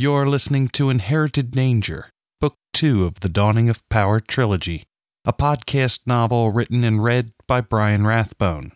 You're 0.00 0.24
listening 0.24 0.68
to 0.68 0.88
Inherited 0.88 1.50
Danger, 1.50 2.08
Book 2.40 2.54
2 2.72 3.04
of 3.04 3.20
the 3.20 3.28
Dawning 3.28 3.68
of 3.68 3.86
Power 3.90 4.18
trilogy, 4.18 4.84
a 5.26 5.32
podcast 5.34 6.06
novel 6.06 6.52
written 6.52 6.84
and 6.84 7.04
read 7.04 7.32
by 7.46 7.60
Brian 7.60 8.06
Rathbone. 8.06 8.72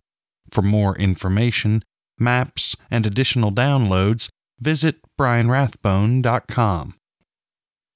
For 0.51 0.61
more 0.61 0.95
information, 0.99 1.83
maps, 2.19 2.77
and 2.91 3.07
additional 3.07 3.51
downloads, 3.51 4.29
visit 4.61 4.97
brianrathbone.com. 5.19 6.95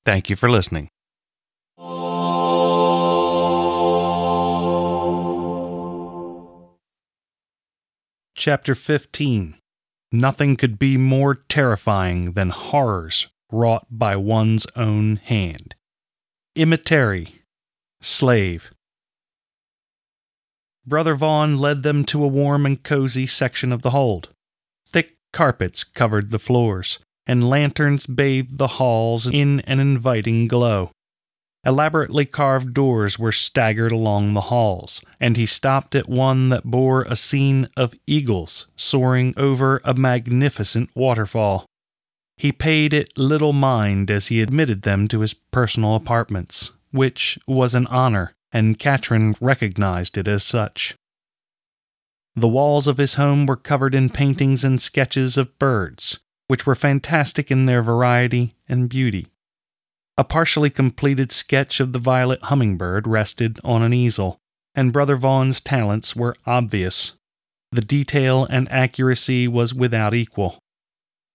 Thank 0.07 0.31
you 0.31 0.37
for 0.37 0.49
listening. 0.49 0.89
Chapter 8.35 8.75
15 8.75 9.57
Nothing 10.11 10.57
could 10.57 10.79
be 10.79 10.97
more 10.97 11.35
terrifying 11.35 12.33
than 12.33 12.51
horrors 12.51 13.29
wrought 13.53 13.87
by 13.91 14.17
one's 14.17 14.67
own 14.77 15.17
hand. 15.17 15.75
Imiteri, 16.57 17.43
slave. 18.01 18.73
Brother 20.87 21.15
Vaughn 21.15 21.57
led 21.57 21.83
them 21.83 22.05
to 22.05 22.25
a 22.25 22.29
warm 22.29 22.65
and 22.65 22.83
cozy 22.83 23.27
section 23.27 23.73
of 23.73 23.83
the 23.83 23.91
hold. 23.91 24.31
Thick 24.87 25.17
carpets 25.33 25.85
covered 25.85 26.31
the 26.31 26.39
floors, 26.39 26.99
and 27.27 27.49
lanterns 27.49 28.07
bathed 28.07 28.57
the 28.57 28.79
halls 28.79 29.27
in 29.27 29.61
an 29.61 29.81
inviting 29.81 30.47
glow. 30.47 30.91
Elaborately 31.69 32.25
carved 32.25 32.73
doors 32.73 33.19
were 33.19 33.31
staggered 33.31 33.93
along 33.93 34.33
the 34.33 34.49
halls, 34.49 35.03
and 35.21 35.37
he 35.37 35.45
stopped 35.45 35.95
at 35.95 36.09
one 36.09 36.49
that 36.49 36.65
bore 36.65 37.03
a 37.03 37.15
scene 37.15 37.69
of 37.77 37.93
eagles 38.07 38.69
soaring 38.75 39.35
over 39.37 39.79
a 39.85 39.93
magnificent 39.93 40.89
waterfall. 40.95 41.67
He 42.39 42.53
paid 42.53 42.95
it 42.95 43.19
little 43.19 43.53
mind 43.53 44.11
as 44.11 44.29
he 44.29 44.41
admitted 44.41 44.81
them 44.81 45.09
to 45.09 45.21
his 45.21 45.35
personal 45.35 45.95
apartments, 45.95 46.71
which 46.91 47.39
was 47.47 47.75
an 47.75 47.87
honor, 47.89 48.33
and 48.51 48.79
Catrin 48.79 49.37
recognized 49.39 50.17
it 50.17 50.27
as 50.27 50.43
such. 50.43 50.97
The 52.35 52.49
walls 52.49 52.87
of 52.87 52.97
his 52.97 53.15
home 53.15 53.45
were 53.45 53.57
covered 53.57 53.95
in 53.95 54.09
paintings 54.09 54.65
and 54.65 54.81
sketches 54.81 55.37
of 55.37 55.59
birds, 55.59 56.19
which 56.47 56.65
were 56.65 56.75
fantastic 56.75 57.51
in 57.51 57.67
their 57.67 57.83
variety 57.83 58.55
and 58.71 58.89
beauty. 58.89 59.27
A 60.19 60.25
partially 60.25 60.69
completed 60.69 61.31
sketch 61.31 61.79
of 61.79 61.93
the 61.93 62.01
violet 62.01 62.43
hummingbird 62.43 63.07
rested 63.07 63.61
on 63.63 63.85
an 63.85 63.95
easel, 63.95 64.41
and 64.75 64.93
Brother 64.93 65.15
Vaughn's 65.15 65.61
talents 65.61 66.17
were 66.17 66.35
obvious. 66.45 67.13
The 67.71 67.83
detail 67.83 68.45
and 68.51 68.69
accuracy 68.73 69.47
was 69.47 69.73
without 69.73 70.15
equal. 70.15 70.59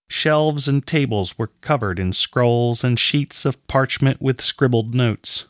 Shelves 0.10 0.68
and 0.68 0.86
tables 0.86 1.38
were 1.38 1.52
covered 1.62 1.98
in 1.98 2.12
scrolls 2.12 2.84
and 2.84 3.00
sheets 3.00 3.46
of 3.46 3.66
parchment 3.68 4.22
with 4.22 4.42
scribbled 4.42 4.94
notes. 4.94 5.46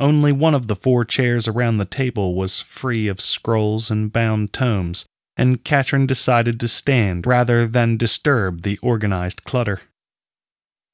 Only 0.00 0.32
one 0.32 0.54
of 0.54 0.66
the 0.66 0.74
four 0.74 1.04
chairs 1.04 1.46
around 1.46 1.76
the 1.76 1.84
table 1.84 2.34
was 2.34 2.60
free 2.60 3.08
of 3.08 3.20
scrolls 3.20 3.90
and 3.90 4.10
bound 4.10 4.54
tomes, 4.54 5.04
and 5.36 5.62
Catrin 5.64 6.06
decided 6.06 6.58
to 6.60 6.68
stand 6.68 7.26
rather 7.26 7.66
than 7.66 7.98
disturb 7.98 8.62
the 8.62 8.78
organized 8.82 9.44
clutter. 9.44 9.82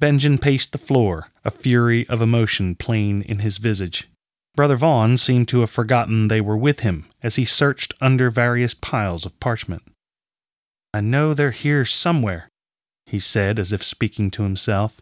Benjin 0.00 0.38
paced 0.38 0.72
the 0.72 0.78
floor, 0.78 1.28
a 1.44 1.50
fury 1.50 2.08
of 2.08 2.22
emotion 2.22 2.74
plain 2.74 3.20
in 3.22 3.40
his 3.40 3.58
visage. 3.58 4.08
Brother 4.56 4.76
Vaughn 4.76 5.16
seemed 5.16 5.46
to 5.48 5.60
have 5.60 5.70
forgotten 5.70 6.28
they 6.28 6.40
were 6.40 6.56
with 6.56 6.80
him 6.80 7.06
as 7.22 7.36
he 7.36 7.44
searched 7.44 7.94
under 8.00 8.30
various 8.30 8.74
piles 8.74 9.26
of 9.26 9.38
parchment. 9.40 9.82
I 10.94 11.02
know 11.02 11.34
they're 11.34 11.50
here 11.50 11.84
somewhere, 11.84 12.48
he 13.06 13.18
said 13.18 13.58
as 13.58 13.72
if 13.72 13.82
speaking 13.82 14.30
to 14.32 14.42
himself. 14.42 15.00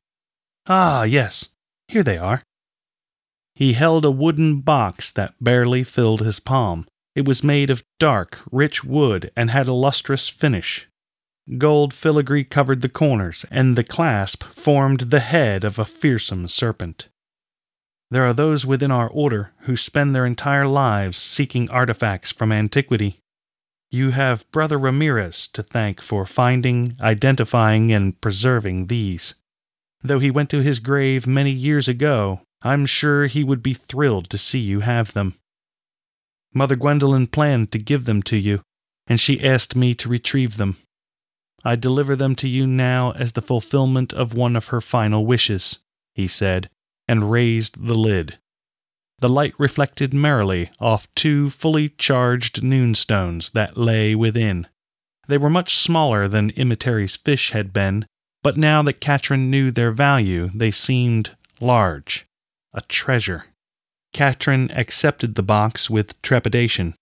Ah, 0.67 1.05
yes, 1.05 1.51
here 1.87 2.03
they 2.03 2.19
are. 2.19 2.43
He 3.55 3.75
held 3.75 4.05
a 4.05 4.11
wooden 4.11 4.61
box 4.61 5.13
that 5.13 5.35
barely 5.41 5.85
filled 5.85 6.21
his 6.21 6.41
palm. 6.41 6.87
It 7.15 7.27
was 7.27 7.43
made 7.43 7.71
of 7.71 7.85
dark, 7.99 8.41
rich 8.51 8.85
wood 8.85 9.31
and 9.37 9.51
had 9.51 9.67
a 9.69 9.73
lustrous 9.73 10.29
finish. 10.29 10.88
Gold 11.57 11.95
filigree 11.95 12.45
covered 12.45 12.83
the 12.83 12.91
corners, 12.91 13.47
and 13.51 13.75
the 13.75 13.85
clasp 13.85 14.45
formed 14.45 15.01
the 15.01 15.21
head 15.21 15.65
of 15.65 15.79
a 15.79 15.87
fearsome 15.87 16.47
serpent. 16.47 17.09
There 18.11 18.25
are 18.25 18.35
those 18.35 18.67
within 18.67 18.91
our 18.91 19.09
order 19.09 19.53
who 19.61 19.77
spend 19.77 20.15
their 20.15 20.27
entire 20.27 20.67
lives 20.67 21.17
seeking 21.17 21.71
artifacts 21.71 22.33
from 22.33 22.53
antiquity. 22.53 23.21
You 23.91 24.11
have 24.11 24.51
Brother 24.51 24.79
Ramirez 24.79 25.49
to 25.49 25.63
thank 25.63 26.03
for 26.03 26.27
finding, 26.27 26.97
identifying, 27.01 27.93
and 27.93 28.21
preserving 28.21 28.89
these. 28.89 29.35
Though 30.03 30.19
he 30.19 30.31
went 30.31 30.51
to 30.51 30.63
his 30.63 30.81
grave 30.81 31.27
many 31.27 31.51
years 31.51 31.89
ago, 31.89 32.43
I'm 32.61 32.85
sure 32.85 33.27
he 33.27 33.43
would 33.43 33.63
be 33.63 33.73
thrilled 33.73 34.29
to 34.31 34.39
see 34.39 34.59
you 34.59 34.81
have 34.81 35.15
them. 35.15 35.37
Mother 36.53 36.77
Gwendolen 36.77 37.27
planned 37.27 37.73
to 37.73 37.79
give 37.79 38.05
them 38.05 38.23
to 38.25 38.37
you, 38.37 38.61
and 39.07 39.19
she 39.19 39.43
asked 39.43 39.75
me 39.75 39.95
to 39.95 40.09
retrieve 40.09 40.59
them. 40.59 40.77
I 41.65 41.77
deliver 41.77 42.15
them 42.15 42.35
to 42.37 42.49
you 42.49 42.67
now 42.67 43.13
as 43.13 43.33
the 43.33 43.43
fulfillment 43.43 44.13
of 44.13 44.35
one 44.35 44.55
of 44.55 44.69
her 44.69 44.81
final 44.81 45.27
wishes, 45.27 45.81
he 46.15 46.29
said, 46.29 46.71
and 47.09 47.31
raised 47.31 47.87
the 47.87 47.95
lid. 47.95 48.39
The 49.19 49.29
light 49.29 49.55
reflected 49.59 50.15
merrily 50.15 50.71
off 50.79 51.13
two 51.15 51.51
fully 51.51 51.89
charged 51.89 52.63
noonstones 52.63 53.51
that 53.51 53.77
lay 53.77 54.15
within. 54.15 54.69
They 55.27 55.39
were 55.39 55.51
much 55.51 55.75
smaller 55.75 56.29
than 56.29 56.53
Imiteri's 56.53 57.17
fish 57.17 57.51
had 57.51 57.73
been, 57.73 58.07
but 58.43 58.57
now 58.57 58.83
that 58.83 59.01
Catrin 59.01 59.51
knew 59.51 59.73
their 59.73 59.91
value, 59.91 60.51
they 60.55 60.71
seemed 60.71 61.37
large. 61.61 62.27
A 62.73 62.81
treasure. 62.83 63.47
Catrin 64.15 64.71
accepted 64.71 65.35
the 65.35 65.43
box 65.43 65.91
with 65.91 66.21
trepidation. 66.23 66.95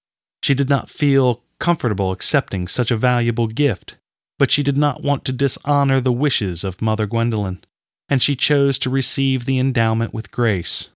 She 0.42 0.54
did 0.54 0.70
not 0.70 0.88
feel 0.88 1.42
comfortable 1.60 2.10
accepting 2.10 2.66
such 2.66 2.90
a 2.90 2.96
valuable 2.96 3.46
gift 3.46 3.96
but 4.38 4.50
she 4.50 4.62
did 4.62 4.76
not 4.76 5.02
want 5.02 5.24
to 5.24 5.32
dishonor 5.32 6.00
the 6.00 6.12
wishes 6.12 6.64
of 6.64 6.82
Mother 6.82 7.06
Gwendolen, 7.06 7.64
and 8.08 8.22
she 8.22 8.36
chose 8.36 8.78
to 8.78 8.90
receive 8.90 9.44
the 9.44 9.58
endowment 9.58 10.14
with 10.14 10.30
grace. 10.30 10.90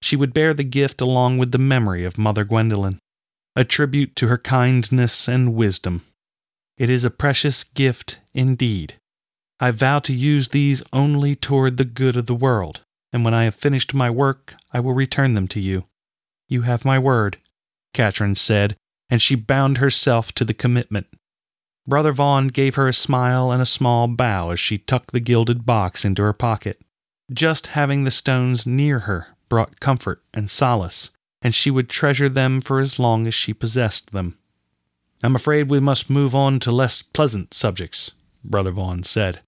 She 0.00 0.16
would 0.16 0.32
bear 0.32 0.54
the 0.54 0.64
gift 0.64 1.00
along 1.00 1.38
with 1.38 1.52
the 1.52 1.58
memory 1.58 2.04
of 2.04 2.18
Mother 2.18 2.44
Gwendolen, 2.44 3.00
a 3.56 3.64
tribute 3.64 4.14
to 4.16 4.28
her 4.28 4.38
kindness 4.38 5.28
and 5.28 5.54
wisdom. 5.54 6.04
It 6.76 6.88
is 6.88 7.04
a 7.04 7.10
precious 7.10 7.64
gift 7.64 8.20
indeed. 8.32 8.94
I 9.58 9.72
vow 9.72 9.98
to 10.00 10.14
use 10.14 10.50
these 10.50 10.82
only 10.92 11.34
toward 11.34 11.76
the 11.76 11.84
good 11.84 12.16
of 12.16 12.26
the 12.26 12.34
world, 12.34 12.82
and 13.12 13.24
when 13.24 13.34
I 13.34 13.44
have 13.44 13.56
finished 13.56 13.92
my 13.92 14.08
work, 14.08 14.54
I 14.72 14.78
will 14.78 14.92
return 14.92 15.34
them 15.34 15.48
to 15.48 15.60
you. 15.60 15.86
You 16.48 16.62
have 16.62 16.84
my 16.84 16.98
word, 16.98 17.38
Catrin 17.92 18.36
said, 18.36 18.76
and 19.10 19.20
she 19.20 19.34
bound 19.34 19.78
herself 19.78 20.32
to 20.32 20.44
the 20.44 20.54
commitment. 20.54 21.08
Brother 21.88 22.12
Vaughn 22.12 22.48
gave 22.48 22.74
her 22.74 22.86
a 22.86 22.92
smile 22.92 23.50
and 23.50 23.62
a 23.62 23.66
small 23.66 24.08
bow 24.08 24.50
as 24.50 24.60
she 24.60 24.76
tucked 24.76 25.12
the 25.12 25.20
gilded 25.20 25.64
box 25.64 26.04
into 26.04 26.20
her 26.22 26.34
pocket. 26.34 26.78
Just 27.32 27.68
having 27.68 28.04
the 28.04 28.10
stones 28.10 28.66
near 28.66 29.00
her 29.00 29.28
brought 29.48 29.80
comfort 29.80 30.22
and 30.34 30.50
solace, 30.50 31.12
and 31.40 31.54
she 31.54 31.70
would 31.70 31.88
treasure 31.88 32.28
them 32.28 32.60
for 32.60 32.78
as 32.78 32.98
long 32.98 33.26
as 33.26 33.32
she 33.32 33.54
possessed 33.54 34.12
them. 34.12 34.36
I'm 35.24 35.34
afraid 35.34 35.70
we 35.70 35.80
must 35.80 36.10
move 36.10 36.34
on 36.34 36.60
to 36.60 36.70
less 36.70 37.00
pleasant 37.00 37.54
subjects, 37.54 38.10
Brother 38.44 38.70
Vaughn 38.70 39.02
said. 39.02 39.40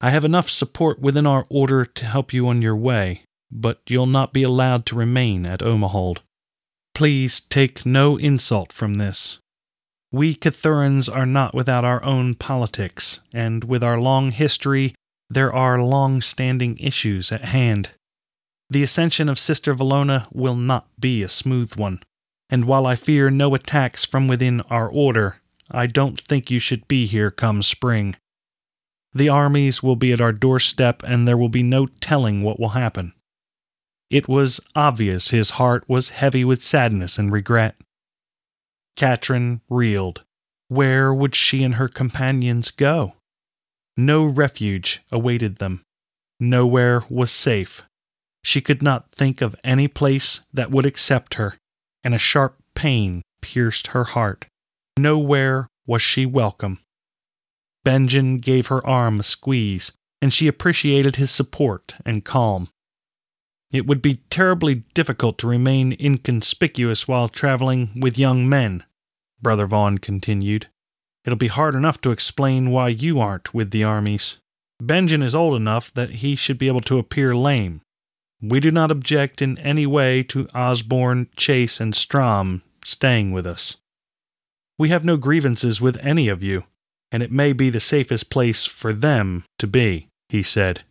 I 0.00 0.10
have 0.10 0.24
enough 0.24 0.50
support 0.50 0.98
within 0.98 1.26
our 1.26 1.46
order 1.48 1.84
to 1.84 2.04
help 2.04 2.32
you 2.32 2.48
on 2.48 2.62
your 2.62 2.76
way, 2.76 3.22
but 3.48 3.80
you'll 3.86 4.06
not 4.06 4.32
be 4.32 4.42
allowed 4.42 4.86
to 4.86 4.96
remain 4.96 5.46
at 5.46 5.60
Omahold. 5.60 6.18
Please 6.96 7.40
take 7.40 7.86
no 7.86 8.16
insult 8.16 8.72
from 8.72 8.94
this. 8.94 9.38
We 10.12 10.34
Cathurans 10.34 11.08
are 11.08 11.26
not 11.26 11.54
without 11.54 11.84
our 11.84 12.02
own 12.02 12.34
politics, 12.34 13.20
and 13.32 13.62
with 13.64 13.84
our 13.84 14.00
long 14.00 14.30
history, 14.30 14.94
there 15.28 15.52
are 15.52 15.80
long 15.80 16.20
standing 16.20 16.76
issues 16.78 17.30
at 17.30 17.44
hand. 17.44 17.92
The 18.68 18.82
ascension 18.82 19.28
of 19.28 19.38
Sister 19.38 19.74
Valona 19.74 20.26
will 20.32 20.56
not 20.56 20.88
be 20.98 21.22
a 21.22 21.28
smooth 21.28 21.76
one, 21.76 22.00
and 22.48 22.64
while 22.64 22.86
I 22.86 22.96
fear 22.96 23.30
no 23.30 23.54
attacks 23.54 24.04
from 24.04 24.26
within 24.26 24.62
our 24.62 24.88
order, 24.88 25.40
I 25.70 25.86
don't 25.86 26.20
think 26.20 26.50
you 26.50 26.58
should 26.58 26.88
be 26.88 27.06
here 27.06 27.30
come 27.30 27.62
spring. 27.62 28.16
The 29.14 29.28
armies 29.28 29.82
will 29.82 29.96
be 29.96 30.12
at 30.12 30.20
our 30.20 30.32
doorstep, 30.32 31.04
and 31.04 31.26
there 31.26 31.36
will 31.36 31.48
be 31.48 31.62
no 31.62 31.86
telling 31.86 32.42
what 32.42 32.58
will 32.58 32.70
happen. 32.70 33.12
It 34.10 34.28
was 34.28 34.60
obvious 34.74 35.30
his 35.30 35.50
heart 35.50 35.88
was 35.88 36.08
heavy 36.10 36.44
with 36.44 36.64
sadness 36.64 37.16
and 37.16 37.30
regret. 37.30 37.76
Catrin 39.00 39.62
reeled. 39.70 40.24
Where 40.68 41.14
would 41.14 41.34
she 41.34 41.64
and 41.64 41.76
her 41.76 41.88
companions 41.88 42.70
go? 42.70 43.14
No 43.96 44.26
refuge 44.26 45.00
awaited 45.10 45.56
them. 45.56 45.84
Nowhere 46.38 47.04
was 47.08 47.30
safe. 47.30 47.82
She 48.44 48.60
could 48.60 48.82
not 48.82 49.10
think 49.10 49.40
of 49.40 49.56
any 49.64 49.88
place 49.88 50.42
that 50.52 50.70
would 50.70 50.84
accept 50.84 51.34
her, 51.34 51.56
and 52.04 52.14
a 52.14 52.18
sharp 52.18 52.62
pain 52.74 53.22
pierced 53.40 53.88
her 53.88 54.04
heart. 54.04 54.46
Nowhere 54.98 55.68
was 55.86 56.02
she 56.02 56.26
welcome. 56.26 56.80
Benjin 57.86 58.36
gave 58.36 58.66
her 58.66 58.86
arm 58.86 59.20
a 59.20 59.22
squeeze, 59.22 59.92
and 60.20 60.30
she 60.30 60.46
appreciated 60.46 61.16
his 61.16 61.30
support 61.30 61.94
and 62.04 62.22
calm. 62.22 62.68
It 63.72 63.86
would 63.86 64.02
be 64.02 64.16
terribly 64.28 64.84
difficult 64.92 65.38
to 65.38 65.46
remain 65.46 65.96
inconspicuous 65.98 67.08
while 67.08 67.28
traveling 67.28 67.92
with 67.98 68.18
young 68.18 68.46
men, 68.46 68.84
Brother 69.42 69.66
Vaughn 69.66 69.98
continued. 69.98 70.68
It'll 71.24 71.36
be 71.36 71.48
hard 71.48 71.74
enough 71.74 72.00
to 72.02 72.10
explain 72.10 72.70
why 72.70 72.88
you 72.88 73.20
aren't 73.20 73.52
with 73.54 73.70
the 73.70 73.84
armies. 73.84 74.38
Benjin 74.80 75.22
is 75.22 75.34
old 75.34 75.54
enough 75.54 75.92
that 75.94 76.10
he 76.10 76.34
should 76.34 76.58
be 76.58 76.68
able 76.68 76.80
to 76.82 76.98
appear 76.98 77.34
lame. 77.34 77.82
We 78.42 78.60
do 78.60 78.70
not 78.70 78.90
object 78.90 79.42
in 79.42 79.58
any 79.58 79.86
way 79.86 80.22
to 80.24 80.48
Osborne, 80.54 81.28
Chase, 81.36 81.80
and 81.80 81.94
Strom 81.94 82.62
staying 82.84 83.32
with 83.32 83.46
us. 83.46 83.76
We 84.78 84.88
have 84.88 85.04
no 85.04 85.18
grievances 85.18 85.80
with 85.80 85.98
any 85.98 86.28
of 86.28 86.42
you, 86.42 86.64
and 87.12 87.22
it 87.22 87.30
may 87.30 87.52
be 87.52 87.68
the 87.68 87.80
safest 87.80 88.30
place 88.30 88.64
for 88.64 88.94
them 88.94 89.44
to 89.58 89.66
be, 89.66 90.08
he 90.30 90.42
said. 90.42 90.84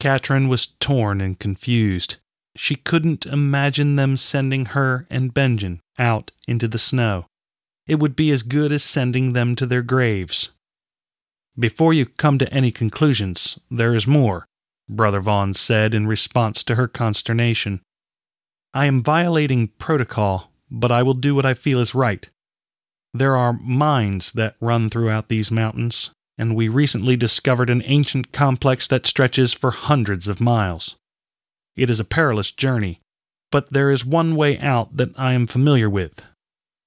Catrin 0.00 0.48
was 0.48 0.68
torn 0.78 1.20
and 1.20 1.36
confused. 1.36 2.16
She 2.54 2.76
couldn't 2.76 3.26
imagine 3.26 3.96
them 3.96 4.16
sending 4.16 4.66
her 4.66 5.06
and 5.10 5.34
Benjin 5.34 5.80
out 5.98 6.30
into 6.46 6.68
the 6.68 6.78
snow. 6.78 7.26
It 7.88 7.98
would 7.98 8.14
be 8.14 8.30
as 8.30 8.42
good 8.42 8.70
as 8.70 8.84
sending 8.84 9.32
them 9.32 9.56
to 9.56 9.66
their 9.66 9.82
graves. 9.82 10.50
Before 11.58 11.92
you 11.92 12.06
come 12.06 12.38
to 12.38 12.52
any 12.52 12.70
conclusions, 12.70 13.58
there 13.70 13.94
is 13.94 14.06
more, 14.06 14.44
Brother 14.88 15.20
Vaughn 15.20 15.54
said 15.54 15.94
in 15.94 16.06
response 16.06 16.62
to 16.64 16.76
her 16.76 16.86
consternation. 16.86 17.80
I 18.74 18.86
am 18.86 19.02
violating 19.02 19.68
protocol, 19.78 20.52
but 20.70 20.92
I 20.92 21.02
will 21.02 21.14
do 21.14 21.34
what 21.34 21.46
I 21.46 21.54
feel 21.54 21.80
is 21.80 21.94
right. 21.94 22.28
There 23.14 23.34
are 23.34 23.54
mines 23.54 24.32
that 24.32 24.56
run 24.60 24.90
throughout 24.90 25.28
these 25.28 25.50
mountains, 25.50 26.10
and 26.36 26.54
we 26.54 26.68
recently 26.68 27.16
discovered 27.16 27.70
an 27.70 27.82
ancient 27.86 28.32
complex 28.32 28.86
that 28.88 29.06
stretches 29.06 29.54
for 29.54 29.70
hundreds 29.70 30.28
of 30.28 30.40
miles. 30.40 30.96
It 31.74 31.88
is 31.88 31.98
a 31.98 32.04
perilous 32.04 32.50
journey, 32.50 33.00
but 33.50 33.72
there 33.72 33.90
is 33.90 34.04
one 34.04 34.36
way 34.36 34.58
out 34.58 34.96
that 34.98 35.18
I 35.18 35.32
am 35.32 35.46
familiar 35.46 35.88
with. 35.88 36.22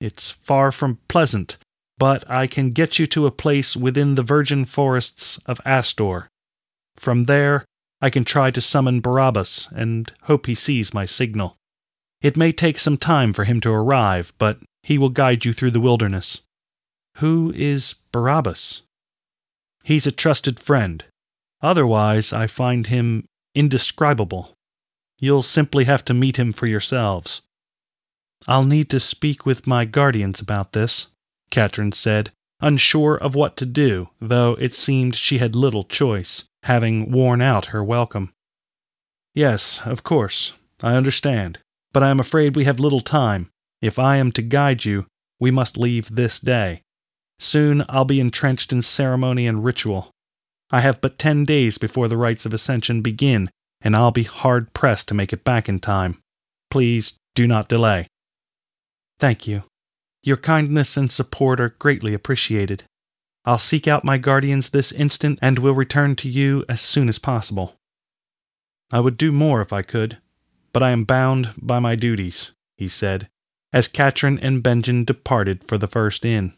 It's 0.01 0.31
far 0.31 0.71
from 0.71 0.97
pleasant, 1.07 1.57
but 1.99 2.27
I 2.27 2.47
can 2.47 2.71
get 2.71 2.97
you 2.97 3.05
to 3.07 3.27
a 3.27 3.31
place 3.31 3.77
within 3.77 4.15
the 4.15 4.23
virgin 4.23 4.65
forests 4.65 5.37
of 5.45 5.61
Astor. 5.63 6.27
From 6.97 7.25
there, 7.25 7.65
I 8.01 8.09
can 8.09 8.23
try 8.23 8.49
to 8.49 8.61
summon 8.61 8.99
Barabbas 8.99 9.69
and 9.71 10.11
hope 10.23 10.47
he 10.47 10.55
sees 10.55 10.91
my 10.91 11.05
signal. 11.05 11.55
It 12.19 12.35
may 12.35 12.51
take 12.51 12.79
some 12.79 12.97
time 12.97 13.31
for 13.31 13.43
him 13.43 13.61
to 13.61 13.69
arrive, 13.69 14.33
but 14.39 14.57
he 14.81 14.97
will 14.97 15.09
guide 15.09 15.45
you 15.45 15.53
through 15.53 15.71
the 15.71 15.79
wilderness. 15.79 16.41
Who 17.17 17.53
is 17.55 17.93
Barabbas? 18.11 18.81
He's 19.83 20.07
a 20.07 20.11
trusted 20.11 20.59
friend. 20.59 21.05
Otherwise, 21.61 22.33
I 22.33 22.47
find 22.47 22.87
him 22.87 23.25
indescribable. 23.53 24.53
You'll 25.19 25.43
simply 25.43 25.83
have 25.83 26.03
to 26.05 26.15
meet 26.15 26.39
him 26.39 26.51
for 26.51 26.65
yourselves. 26.65 27.43
I'll 28.47 28.65
need 28.65 28.89
to 28.89 28.99
speak 28.99 29.45
with 29.45 29.67
my 29.67 29.85
guardians 29.85 30.41
about 30.41 30.73
this, 30.73 31.07
Catrin 31.51 31.93
said, 31.93 32.31
unsure 32.59 33.15
of 33.15 33.35
what 33.35 33.57
to 33.57 33.65
do, 33.65 34.09
though 34.19 34.55
it 34.59 34.73
seemed 34.73 35.15
she 35.15 35.37
had 35.37 35.55
little 35.55 35.83
choice, 35.83 36.45
having 36.63 37.11
worn 37.11 37.41
out 37.41 37.67
her 37.67 37.83
welcome. 37.83 38.31
Yes, 39.33 39.81
of 39.85 40.03
course, 40.03 40.53
I 40.83 40.95
understand, 40.95 41.59
but 41.93 42.03
I 42.03 42.09
am 42.09 42.19
afraid 42.19 42.55
we 42.55 42.65
have 42.65 42.79
little 42.79 43.01
time. 43.01 43.49
If 43.81 43.97
I 43.97 44.17
am 44.17 44.31
to 44.33 44.41
guide 44.41 44.85
you, 44.85 45.05
we 45.39 45.51
must 45.51 45.77
leave 45.77 46.15
this 46.15 46.39
day. 46.39 46.81
Soon 47.39 47.83
I'll 47.89 48.05
be 48.05 48.19
entrenched 48.19 48.71
in 48.71 48.81
ceremony 48.81 49.47
and 49.47 49.63
ritual. 49.63 50.11
I 50.69 50.81
have 50.81 51.01
but 51.01 51.17
ten 51.17 51.45
days 51.45 51.77
before 51.77 52.07
the 52.07 52.17
rites 52.17 52.45
of 52.45 52.53
ascension 52.53 53.01
begin, 53.01 53.49
and 53.81 53.95
I'll 53.95 54.11
be 54.11 54.23
hard 54.23 54.73
pressed 54.73 55.07
to 55.07 55.15
make 55.15 55.33
it 55.33 55.43
back 55.43 55.67
in 55.67 55.79
time. 55.79 56.19
Please 56.69 57.17
do 57.33 57.47
not 57.47 57.67
delay. 57.67 58.07
Thank 59.21 59.47
you. 59.47 59.63
Your 60.23 60.35
kindness 60.35 60.97
and 60.97 61.11
support 61.11 61.61
are 61.61 61.75
greatly 61.77 62.15
appreciated. 62.15 62.83
I'll 63.45 63.59
seek 63.59 63.87
out 63.87 64.03
my 64.03 64.17
guardians 64.17 64.69
this 64.69 64.91
instant 64.91 65.37
and 65.43 65.59
will 65.59 65.75
return 65.75 66.15
to 66.17 66.29
you 66.29 66.65
as 66.67 66.81
soon 66.81 67.07
as 67.07 67.19
possible. 67.19 67.75
I 68.91 68.99
would 68.99 69.17
do 69.17 69.31
more 69.31 69.61
if 69.61 69.71
I 69.71 69.83
could, 69.83 70.17
but 70.73 70.81
I 70.81 70.89
am 70.89 71.03
bound 71.03 71.53
by 71.55 71.77
my 71.77 71.95
duties, 71.95 72.53
he 72.77 72.87
said, 72.87 73.29
as 73.71 73.87
Catrin 73.87 74.39
and 74.41 74.63
Benjin 74.63 75.05
departed 75.05 75.63
for 75.67 75.77
the 75.77 75.87
first 75.87 76.25
inn. 76.25 76.53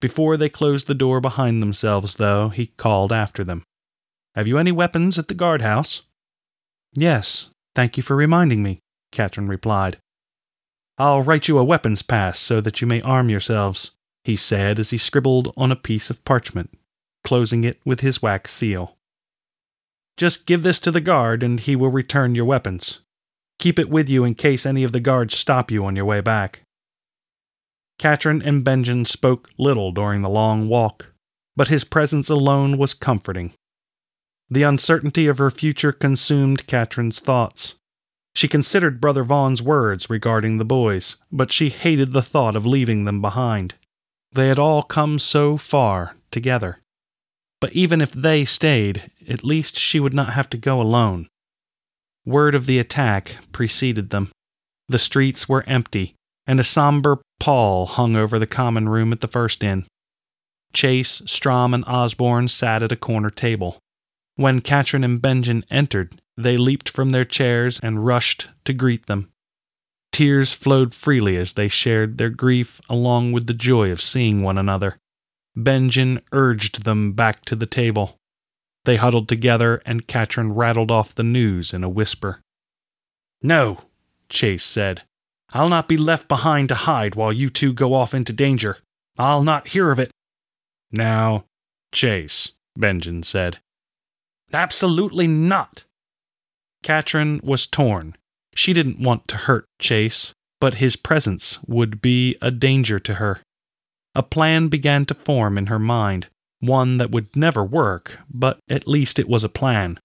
Before 0.00 0.36
they 0.36 0.50
closed 0.50 0.86
the 0.86 0.94
door 0.94 1.20
behind 1.20 1.62
themselves, 1.62 2.16
though, 2.16 2.50
he 2.50 2.66
called 2.66 3.10
after 3.12 3.42
them. 3.42 3.62
Have 4.34 4.46
you 4.46 4.58
any 4.58 4.72
weapons 4.72 5.18
at 5.18 5.28
the 5.28 5.34
guardhouse? 5.34 6.02
Yes, 6.94 7.50
thank 7.74 7.96
you 7.96 8.02
for 8.02 8.16
reminding 8.16 8.62
me, 8.62 8.80
Catrin 9.12 9.48
replied. 9.48 9.98
I'll 11.00 11.22
write 11.22 11.48
you 11.48 11.56
a 11.56 11.64
weapons 11.64 12.02
pass 12.02 12.38
so 12.38 12.60
that 12.60 12.82
you 12.82 12.86
may 12.86 13.00
arm 13.00 13.30
yourselves, 13.30 13.92
he 14.22 14.36
said 14.36 14.78
as 14.78 14.90
he 14.90 14.98
scribbled 14.98 15.50
on 15.56 15.72
a 15.72 15.76
piece 15.76 16.10
of 16.10 16.22
parchment, 16.26 16.76
closing 17.24 17.64
it 17.64 17.80
with 17.86 18.00
his 18.00 18.20
wax 18.20 18.52
seal. 18.52 18.98
Just 20.18 20.44
give 20.44 20.62
this 20.62 20.78
to 20.80 20.90
the 20.90 21.00
guard 21.00 21.42
and 21.42 21.58
he 21.58 21.74
will 21.74 21.88
return 21.88 22.34
your 22.34 22.44
weapons. 22.44 23.00
Keep 23.58 23.78
it 23.78 23.88
with 23.88 24.10
you 24.10 24.24
in 24.24 24.34
case 24.34 24.66
any 24.66 24.84
of 24.84 24.92
the 24.92 25.00
guards 25.00 25.34
stop 25.34 25.70
you 25.70 25.86
on 25.86 25.96
your 25.96 26.04
way 26.04 26.20
back. 26.20 26.64
Catrin 27.98 28.42
and 28.44 28.62
Benjin 28.62 29.06
spoke 29.06 29.48
little 29.56 29.92
during 29.92 30.20
the 30.20 30.28
long 30.28 30.68
walk, 30.68 31.14
but 31.56 31.68
his 31.68 31.82
presence 31.82 32.28
alone 32.28 32.76
was 32.76 32.92
comforting. 32.92 33.54
The 34.50 34.64
uncertainty 34.64 35.26
of 35.28 35.38
her 35.38 35.50
future 35.50 35.92
consumed 35.92 36.66
Catrin's 36.66 37.20
thoughts. 37.20 37.76
She 38.34 38.48
considered 38.48 39.00
Brother 39.00 39.24
Vaughn's 39.24 39.60
words 39.60 40.08
regarding 40.08 40.58
the 40.58 40.64
boys, 40.64 41.16
but 41.32 41.52
she 41.52 41.68
hated 41.68 42.12
the 42.12 42.22
thought 42.22 42.56
of 42.56 42.66
leaving 42.66 43.04
them 43.04 43.20
behind. 43.20 43.74
They 44.32 44.48
had 44.48 44.58
all 44.58 44.82
come 44.82 45.18
so 45.18 45.56
far 45.56 46.14
together. 46.30 46.78
But 47.60 47.72
even 47.72 48.00
if 48.00 48.12
they 48.12 48.44
stayed, 48.44 49.10
at 49.28 49.44
least 49.44 49.78
she 49.78 50.00
would 50.00 50.14
not 50.14 50.32
have 50.32 50.48
to 50.50 50.56
go 50.56 50.80
alone. 50.80 51.28
Word 52.24 52.54
of 52.54 52.66
the 52.66 52.78
attack 52.78 53.36
preceded 53.52 54.10
them. 54.10 54.30
The 54.88 54.98
streets 54.98 55.48
were 55.48 55.64
empty, 55.66 56.14
and 56.46 56.60
a 56.60 56.64
somber 56.64 57.20
pall 57.38 57.86
hung 57.86 58.16
over 58.16 58.38
the 58.38 58.46
common 58.46 58.88
room 58.88 59.12
at 59.12 59.20
the 59.20 59.28
first 59.28 59.62
inn. 59.62 59.86
Chase, 60.72 61.22
Strom, 61.26 61.74
and 61.74 61.84
Osborne 61.86 62.48
sat 62.48 62.82
at 62.82 62.92
a 62.92 62.96
corner 62.96 63.30
table. 63.30 63.78
When 64.36 64.60
Catrin 64.60 65.04
and 65.04 65.20
Benjin 65.20 65.64
entered, 65.70 66.20
they 66.42 66.56
leaped 66.56 66.88
from 66.88 67.10
their 67.10 67.24
chairs 67.24 67.78
and 67.82 68.04
rushed 68.04 68.48
to 68.64 68.72
greet 68.72 69.06
them. 69.06 69.30
Tears 70.12 70.52
flowed 70.52 70.92
freely 70.92 71.36
as 71.36 71.52
they 71.52 71.68
shared 71.68 72.18
their 72.18 72.30
grief 72.30 72.80
along 72.88 73.32
with 73.32 73.46
the 73.46 73.54
joy 73.54 73.90
of 73.90 74.02
seeing 74.02 74.42
one 74.42 74.58
another. 74.58 74.96
Benjin 75.56 76.20
urged 76.32 76.84
them 76.84 77.12
back 77.12 77.44
to 77.44 77.56
the 77.56 77.66
table. 77.66 78.16
They 78.84 78.96
huddled 78.96 79.28
together, 79.28 79.82
and 79.84 80.06
Catrin 80.06 80.54
rattled 80.54 80.90
off 80.90 81.14
the 81.14 81.22
news 81.22 81.74
in 81.74 81.84
a 81.84 81.88
whisper. 81.88 82.40
No, 83.42 83.82
Chase 84.28 84.64
said. 84.64 85.02
I'll 85.52 85.68
not 85.68 85.88
be 85.88 85.96
left 85.96 86.28
behind 86.28 86.68
to 86.68 86.74
hide 86.74 87.14
while 87.14 87.32
you 87.32 87.50
two 87.50 87.72
go 87.72 87.94
off 87.94 88.14
into 88.14 88.32
danger. 88.32 88.78
I'll 89.18 89.42
not 89.42 89.68
hear 89.68 89.90
of 89.90 89.98
it. 89.98 90.10
Now, 90.92 91.44
Chase, 91.92 92.52
Benjin 92.78 93.22
said. 93.22 93.58
Absolutely 94.52 95.26
not. 95.26 95.84
Catrin 96.82 97.42
was 97.42 97.66
torn. 97.66 98.16
She 98.54 98.72
didn't 98.72 99.00
want 99.00 99.28
to 99.28 99.36
hurt 99.36 99.66
Chase, 99.78 100.32
but 100.60 100.74
his 100.74 100.96
presence 100.96 101.58
would 101.66 102.02
be 102.02 102.36
a 102.42 102.50
danger 102.50 102.98
to 102.98 103.14
her. 103.14 103.40
A 104.14 104.22
plan 104.22 104.68
began 104.68 105.06
to 105.06 105.14
form 105.14 105.56
in 105.56 105.66
her 105.66 105.78
mind, 105.78 106.28
one 106.58 106.96
that 106.98 107.10
would 107.10 107.34
never 107.36 107.64
work, 107.64 108.18
but 108.28 108.58
at 108.68 108.88
least 108.88 109.18
it 109.18 109.28
was 109.28 109.44
a 109.44 109.48
plan. 109.48 109.98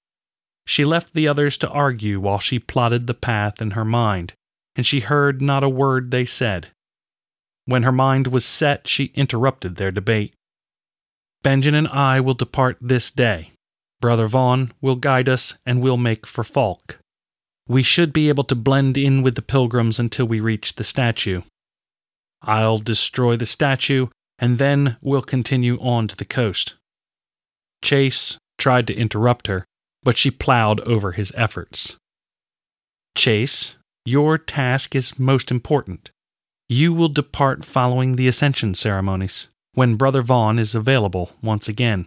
She 0.67 0.86
left 0.86 1.13
the 1.13 1.27
others 1.27 1.58
to 1.60 1.70
argue 1.70 2.20
while 2.20 2.39
she 2.39 2.60
plotted 2.60 3.08
the 3.08 3.13
path 3.13 3.62
in 3.62 3.72
her 3.72 3.86
mind, 3.86 4.34
and 4.75 4.86
she 4.86 5.00
heard 5.01 5.41
not 5.41 5.63
a 5.63 5.70
word 5.70 6.12
they 6.12 6.25
said. 6.25 6.67
When 7.65 7.84
her 7.84 7.91
mind 7.91 8.27
was 8.27 8.46
set, 8.46 8.88
she 8.88 9.12
interrupted 9.15 9.75
their 9.75 9.91
debate. 9.91 10.34
Benjin 11.44 11.75
and 11.75 11.88
I 11.88 12.20
will 12.20 12.34
depart 12.34 12.77
this 12.82 13.12
day. 13.12 13.51
Brother 14.06 14.28
Vaughn 14.28 14.72
will 14.82 14.98
guide 14.98 15.28
us, 15.28 15.58
and 15.66 15.82
we'll 15.82 15.98
make 15.98 16.28
for 16.28 16.44
Falk. 16.44 17.00
We 17.68 17.82
should 17.82 18.14
be 18.14 18.30
able 18.30 18.44
to 18.44 18.54
blend 18.54 19.00
in 19.00 19.24
with 19.24 19.34
the 19.34 19.42
pilgrims 19.42 20.00
until 20.00 20.28
we 20.28 20.40
reach 20.40 20.76
the 20.76 20.84
statue. 20.84 21.42
I'll 22.44 22.78
destroy 22.78 23.36
the 23.36 23.48
statue, 23.48 24.10
and 24.38 24.60
then 24.60 24.98
we'll 25.02 25.24
continue 25.24 25.80
on 25.80 26.08
to 26.10 26.16
the 26.16 26.24
coast. 26.24 26.76
Chase 27.84 28.38
tried 28.60 28.86
to 28.86 28.96
interrupt 28.96 29.48
her, 29.48 29.66
but 30.04 30.20
she 30.20 30.30
plowed 30.30 30.82
over 30.82 31.14
his 31.14 31.34
efforts. 31.36 31.96
Chase, 33.18 33.76
your 34.06 34.38
task 34.38 34.96
is 34.96 35.18
most 35.18 35.50
important. 35.50 36.12
You 36.70 36.94
will 36.94 37.10
depart 37.10 37.66
following 37.66 38.12
the 38.12 38.28
ascension 38.28 38.76
ceremonies, 38.76 39.48
when 39.74 39.96
Brother 39.96 40.22
Vaughn 40.22 40.60
is 40.60 40.76
available 40.76 41.32
once 41.42 41.68
again. 41.68 42.06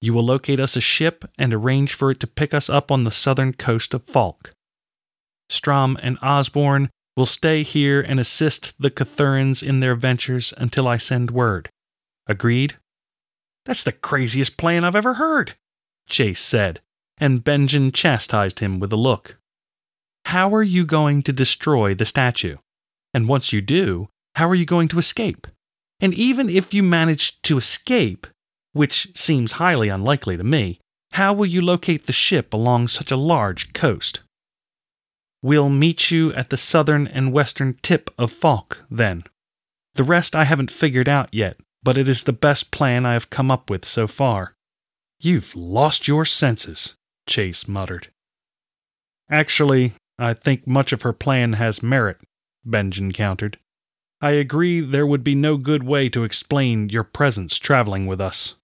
You 0.00 0.14
will 0.14 0.24
locate 0.24 0.60
us 0.60 0.76
a 0.76 0.80
ship 0.80 1.24
and 1.38 1.52
arrange 1.52 1.92
for 1.92 2.10
it 2.10 2.20
to 2.20 2.26
pick 2.26 2.54
us 2.54 2.70
up 2.70 2.90
on 2.90 3.04
the 3.04 3.10
southern 3.10 3.52
coast 3.52 3.92
of 3.92 4.02
Falk. 4.02 4.52
Strom 5.48 5.98
and 6.02 6.16
Osborne 6.22 6.88
will 7.16 7.26
stay 7.26 7.62
here 7.62 8.00
and 8.00 8.18
assist 8.18 8.80
the 8.80 8.90
Cathurans 8.90 9.62
in 9.62 9.80
their 9.80 9.94
ventures 9.94 10.54
until 10.56 10.88
I 10.88 10.96
send 10.96 11.30
word. 11.30 11.68
Agreed? 12.26 12.78
That's 13.66 13.84
the 13.84 13.92
craziest 13.92 14.56
plan 14.56 14.84
I've 14.84 14.96
ever 14.96 15.14
heard, 15.14 15.54
Chase 16.08 16.40
said, 16.40 16.80
and 17.18 17.44
Benjin 17.44 17.92
chastised 17.92 18.60
him 18.60 18.80
with 18.80 18.92
a 18.92 18.96
look. 18.96 19.38
How 20.26 20.54
are 20.54 20.62
you 20.62 20.86
going 20.86 21.22
to 21.24 21.32
destroy 21.32 21.94
the 21.94 22.04
statue? 22.04 22.56
And 23.12 23.28
once 23.28 23.52
you 23.52 23.60
do, 23.60 24.08
how 24.36 24.48
are 24.48 24.54
you 24.54 24.64
going 24.64 24.88
to 24.88 24.98
escape? 24.98 25.46
And 26.00 26.14
even 26.14 26.48
if 26.48 26.72
you 26.72 26.82
manage 26.82 27.42
to 27.42 27.58
escape, 27.58 28.26
which 28.72 29.16
seems 29.16 29.52
highly 29.52 29.88
unlikely 29.88 30.36
to 30.36 30.44
me, 30.44 30.78
how 31.12 31.32
will 31.32 31.46
you 31.46 31.60
locate 31.60 32.06
the 32.06 32.12
ship 32.12 32.54
along 32.54 32.88
such 32.88 33.10
a 33.10 33.16
large 33.16 33.72
coast? 33.72 34.20
We'll 35.42 35.70
meet 35.70 36.10
you 36.10 36.32
at 36.34 36.50
the 36.50 36.56
southern 36.56 37.06
and 37.06 37.32
western 37.32 37.78
tip 37.82 38.10
of 38.18 38.30
Falk, 38.30 38.84
then. 38.90 39.24
The 39.94 40.04
rest 40.04 40.36
I 40.36 40.44
haven't 40.44 40.70
figured 40.70 41.08
out 41.08 41.32
yet, 41.32 41.56
but 41.82 41.96
it 41.96 42.08
is 42.08 42.24
the 42.24 42.32
best 42.32 42.70
plan 42.70 43.06
I 43.06 43.14
have 43.14 43.30
come 43.30 43.50
up 43.50 43.70
with 43.70 43.84
so 43.84 44.06
far. 44.06 44.54
You've 45.20 45.56
lost 45.56 46.06
your 46.06 46.24
senses, 46.24 46.96
Chase 47.26 47.66
muttered. 47.66 48.08
Actually, 49.30 49.92
I 50.18 50.34
think 50.34 50.66
much 50.66 50.92
of 50.92 51.02
her 51.02 51.12
plan 51.12 51.54
has 51.54 51.82
merit, 51.82 52.18
Benjin 52.64 53.12
countered. 53.12 53.58
I 54.20 54.32
agree 54.32 54.80
there 54.80 55.06
would 55.06 55.24
be 55.24 55.34
no 55.34 55.56
good 55.56 55.82
way 55.82 56.10
to 56.10 56.24
explain 56.24 56.90
your 56.90 57.04
presence 57.04 57.58
traveling 57.58 58.06
with 58.06 58.20
us. 58.20 58.56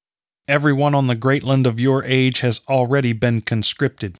Everyone 0.48 0.94
on 0.94 1.08
the 1.08 1.16
Greatland 1.16 1.66
of 1.66 1.80
your 1.80 2.04
age 2.04 2.40
has 2.40 2.60
already 2.68 3.12
been 3.12 3.40
conscripted. 3.40 4.16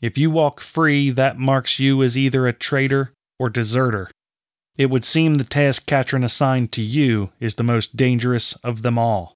If 0.00 0.18
you 0.18 0.28
walk 0.30 0.60
free, 0.60 1.10
that 1.10 1.38
marks 1.38 1.78
you 1.78 2.02
as 2.02 2.18
either 2.18 2.46
a 2.46 2.52
traitor 2.52 3.12
or 3.38 3.50
deserter. 3.50 4.10
It 4.76 4.90
would 4.90 5.04
seem 5.04 5.34
the 5.34 5.44
task 5.44 5.86
Catrin 5.86 6.24
assigned 6.24 6.72
to 6.72 6.82
you 6.82 7.30
is 7.38 7.54
the 7.54 7.62
most 7.62 7.96
dangerous 7.96 8.54
of 8.64 8.82
them 8.82 8.98
all. 8.98 9.34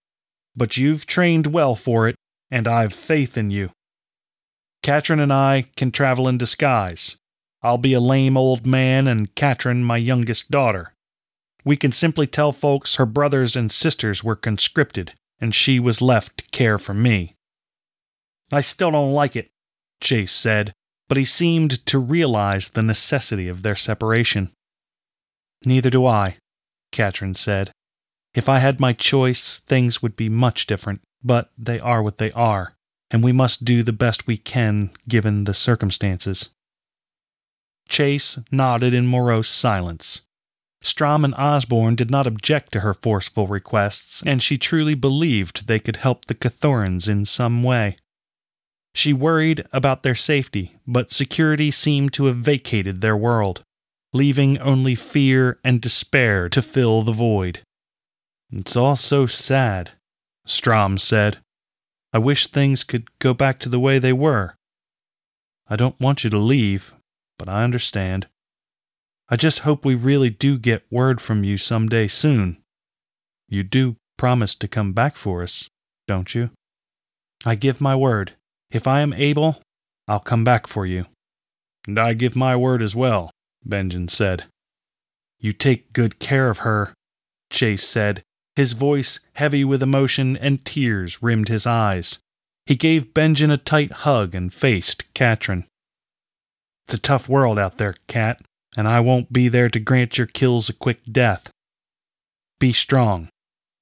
But 0.56 0.76
you've 0.76 1.06
trained 1.06 1.48
well 1.48 1.76
for 1.76 2.08
it, 2.08 2.16
and 2.50 2.66
I've 2.66 2.92
faith 2.92 3.36
in 3.36 3.50
you. 3.50 3.70
Catrin 4.82 5.20
and 5.20 5.32
I 5.32 5.66
can 5.76 5.92
travel 5.92 6.26
in 6.26 6.38
disguise. 6.38 7.16
I'll 7.62 7.78
be 7.78 7.92
a 7.92 8.00
lame 8.00 8.36
old 8.36 8.66
man, 8.66 9.06
and 9.06 9.34
Catrin 9.36 9.82
my 9.82 9.98
youngest 9.98 10.50
daughter. 10.50 10.92
We 11.64 11.76
can 11.76 11.92
simply 11.92 12.26
tell 12.26 12.52
folks 12.52 12.96
her 12.96 13.06
brothers 13.06 13.54
and 13.54 13.70
sisters 13.70 14.24
were 14.24 14.36
conscripted, 14.36 15.14
and 15.44 15.54
she 15.54 15.78
was 15.78 16.02
left 16.02 16.38
to 16.38 16.50
care 16.50 16.78
for 16.78 16.92
me. 16.92 17.36
I 18.52 18.60
still 18.60 18.90
don't 18.90 19.12
like 19.12 19.36
it, 19.36 19.50
Chase 20.00 20.32
said, 20.32 20.72
but 21.08 21.16
he 21.16 21.24
seemed 21.24 21.86
to 21.86 21.98
realize 22.00 22.70
the 22.70 22.82
necessity 22.82 23.46
of 23.48 23.62
their 23.62 23.76
separation. 23.76 24.50
Neither 25.64 25.90
do 25.90 26.04
I, 26.04 26.38
Catrin 26.90 27.36
said. 27.36 27.70
If 28.34 28.48
I 28.48 28.58
had 28.58 28.80
my 28.80 28.92
choice, 28.92 29.60
things 29.60 30.02
would 30.02 30.16
be 30.16 30.28
much 30.28 30.66
different, 30.66 31.00
but 31.22 31.50
they 31.56 31.78
are 31.78 32.02
what 32.02 32.18
they 32.18 32.32
are 32.32 32.74
and 33.14 33.22
we 33.22 33.30
must 33.30 33.64
do 33.64 33.84
the 33.84 33.92
best 33.92 34.26
we 34.26 34.36
can 34.36 34.90
given 35.08 35.44
the 35.44 35.54
circumstances. 35.54 36.50
Chase 37.88 38.40
nodded 38.50 38.92
in 38.92 39.06
morose 39.06 39.46
silence. 39.46 40.22
Strom 40.84 41.24
and 41.24 41.34
Osborne 41.36 41.94
did 41.94 42.10
not 42.10 42.26
object 42.26 42.70
to 42.72 42.80
her 42.80 42.92
forceful 42.92 43.46
requests, 43.46 44.22
and 44.26 44.42
she 44.42 44.58
truly 44.58 44.94
believed 44.94 45.66
they 45.66 45.78
could 45.78 45.96
help 45.96 46.26
the 46.26 46.34
Cathurans 46.34 47.08
in 47.08 47.24
some 47.24 47.62
way. 47.62 47.96
She 48.94 49.14
worried 49.14 49.66
about 49.72 50.02
their 50.02 50.14
safety, 50.14 50.76
but 50.86 51.10
security 51.10 51.70
seemed 51.70 52.12
to 52.12 52.26
have 52.26 52.36
vacated 52.36 53.00
their 53.00 53.16
world, 53.16 53.64
leaving 54.12 54.58
only 54.58 54.94
fear 54.94 55.58
and 55.64 55.80
despair 55.80 56.50
to 56.50 56.60
fill 56.60 57.00
the 57.02 57.12
void. 57.12 57.60
It's 58.52 58.76
all 58.76 58.94
so 58.94 59.24
sad, 59.24 59.92
Strom 60.44 60.98
said. 60.98 61.38
I 62.12 62.18
wish 62.18 62.46
things 62.46 62.84
could 62.84 63.08
go 63.18 63.32
back 63.32 63.58
to 63.60 63.70
the 63.70 63.80
way 63.80 63.98
they 63.98 64.12
were. 64.12 64.54
I 65.66 65.76
don't 65.76 65.98
want 65.98 66.24
you 66.24 66.30
to 66.30 66.38
leave, 66.38 66.94
but 67.38 67.48
I 67.48 67.64
understand. 67.64 68.28
I 69.28 69.36
just 69.36 69.60
hope 69.60 69.84
we 69.84 69.94
really 69.94 70.30
do 70.30 70.58
get 70.58 70.84
word 70.90 71.20
from 71.20 71.44
you 71.44 71.56
some 71.56 71.88
day 71.88 72.06
soon. 72.06 72.58
You 73.48 73.62
do 73.62 73.96
promise 74.18 74.54
to 74.56 74.68
come 74.68 74.92
back 74.92 75.16
for 75.16 75.42
us, 75.42 75.68
don't 76.06 76.34
you? 76.34 76.50
I 77.44 77.54
give 77.54 77.80
my 77.80 77.94
word. 77.94 78.32
If 78.70 78.86
I 78.86 79.00
am 79.00 79.12
able, 79.12 79.60
I'll 80.06 80.20
come 80.20 80.44
back 80.44 80.66
for 80.66 80.86
you. 80.86 81.06
And 81.86 81.98
I 81.98 82.14
give 82.14 82.36
my 82.36 82.56
word 82.56 82.82
as 82.82 82.94
well, 82.94 83.30
Benjin 83.64 84.08
said. 84.08 84.44
You 85.38 85.52
take 85.52 85.92
good 85.92 86.18
care 86.18 86.48
of 86.48 86.60
her, 86.60 86.94
Chase 87.50 87.86
said, 87.86 88.22
his 88.56 88.72
voice 88.72 89.20
heavy 89.34 89.64
with 89.64 89.82
emotion, 89.82 90.36
and 90.36 90.64
tears 90.64 91.22
rimmed 91.22 91.48
his 91.48 91.66
eyes. 91.66 92.18
He 92.66 92.76
gave 92.76 93.12
Benjin 93.12 93.50
a 93.50 93.56
tight 93.56 93.92
hug 93.92 94.34
and 94.34 94.52
faced 94.52 95.12
Catrin. 95.12 95.64
It's 96.86 96.94
a 96.94 97.00
tough 97.00 97.28
world 97.28 97.58
out 97.58 97.78
there, 97.78 97.94
Kat, 98.06 98.40
and 98.76 98.88
I 98.88 99.00
won't 99.00 99.32
be 99.32 99.48
there 99.48 99.68
to 99.68 99.80
grant 99.80 100.18
your 100.18 100.26
kills 100.26 100.68
a 100.68 100.72
quick 100.72 101.00
death. 101.10 101.50
Be 102.58 102.72
strong, 102.72 103.28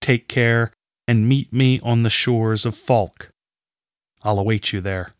take 0.00 0.28
care, 0.28 0.72
and 1.06 1.28
meet 1.28 1.52
me 1.52 1.80
on 1.82 2.02
the 2.02 2.10
shores 2.10 2.64
of 2.64 2.76
Falk. 2.76 3.30
I'll 4.22 4.38
await 4.38 4.72
you 4.72 4.80
there. 4.80 5.14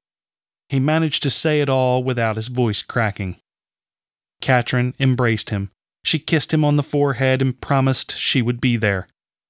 He 0.68 0.80
managed 0.80 1.22
to 1.24 1.30
say 1.30 1.60
it 1.60 1.68
all 1.68 2.02
without 2.02 2.36
his 2.36 2.48
voice 2.48 2.82
cracking. 2.82 3.36
Catrin 4.40 4.94
embraced 4.98 5.50
him. 5.50 5.70
She 6.04 6.18
kissed 6.18 6.52
him 6.52 6.64
on 6.64 6.76
the 6.76 6.82
forehead 6.82 7.42
and 7.42 7.60
promised 7.60 8.16
she 8.16 8.42
would 8.42 8.60
be 8.60 8.76
there. 8.76 9.06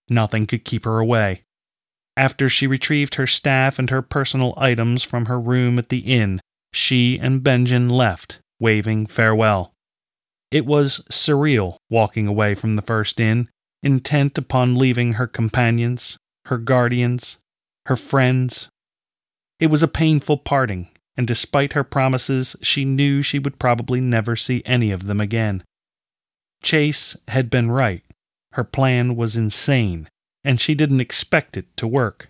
Nothing 0.08 0.46
could 0.46 0.64
keep 0.64 0.84
her 0.84 0.98
away. 0.98 1.42
After 2.16 2.48
she 2.48 2.66
retrieved 2.66 3.14
her 3.14 3.26
staff 3.26 3.78
and 3.78 3.88
her 3.88 4.02
personal 4.02 4.52
items 4.56 5.02
from 5.02 5.26
her 5.26 5.40
room 5.40 5.78
at 5.78 5.88
the 5.88 6.00
inn, 6.00 6.40
she 6.72 7.18
and 7.18 7.42
Benjin 7.42 7.88
left, 7.88 8.40
waving 8.60 9.06
farewell. 9.06 9.71
It 10.52 10.66
was 10.66 11.00
surreal 11.10 11.76
walking 11.88 12.28
away 12.28 12.54
from 12.54 12.74
the 12.74 12.82
first 12.82 13.18
inn, 13.18 13.48
intent 13.82 14.36
upon 14.36 14.74
leaving 14.74 15.14
her 15.14 15.26
companions, 15.26 16.18
her 16.44 16.58
guardians, 16.58 17.38
her 17.86 17.96
friends. 17.96 18.68
It 19.58 19.68
was 19.68 19.82
a 19.82 19.88
painful 19.88 20.36
parting, 20.36 20.88
and 21.16 21.26
despite 21.26 21.72
her 21.72 21.82
promises, 21.82 22.54
she 22.60 22.84
knew 22.84 23.22
she 23.22 23.38
would 23.38 23.58
probably 23.58 23.98
never 24.02 24.36
see 24.36 24.62
any 24.66 24.90
of 24.90 25.06
them 25.06 25.22
again. 25.22 25.64
Chase 26.62 27.16
had 27.28 27.48
been 27.48 27.70
right. 27.70 28.02
Her 28.52 28.64
plan 28.64 29.16
was 29.16 29.36
insane, 29.36 30.06
and 30.44 30.60
she 30.60 30.74
didn't 30.74 31.00
expect 31.00 31.56
it 31.56 31.74
to 31.78 31.88
work. 31.88 32.28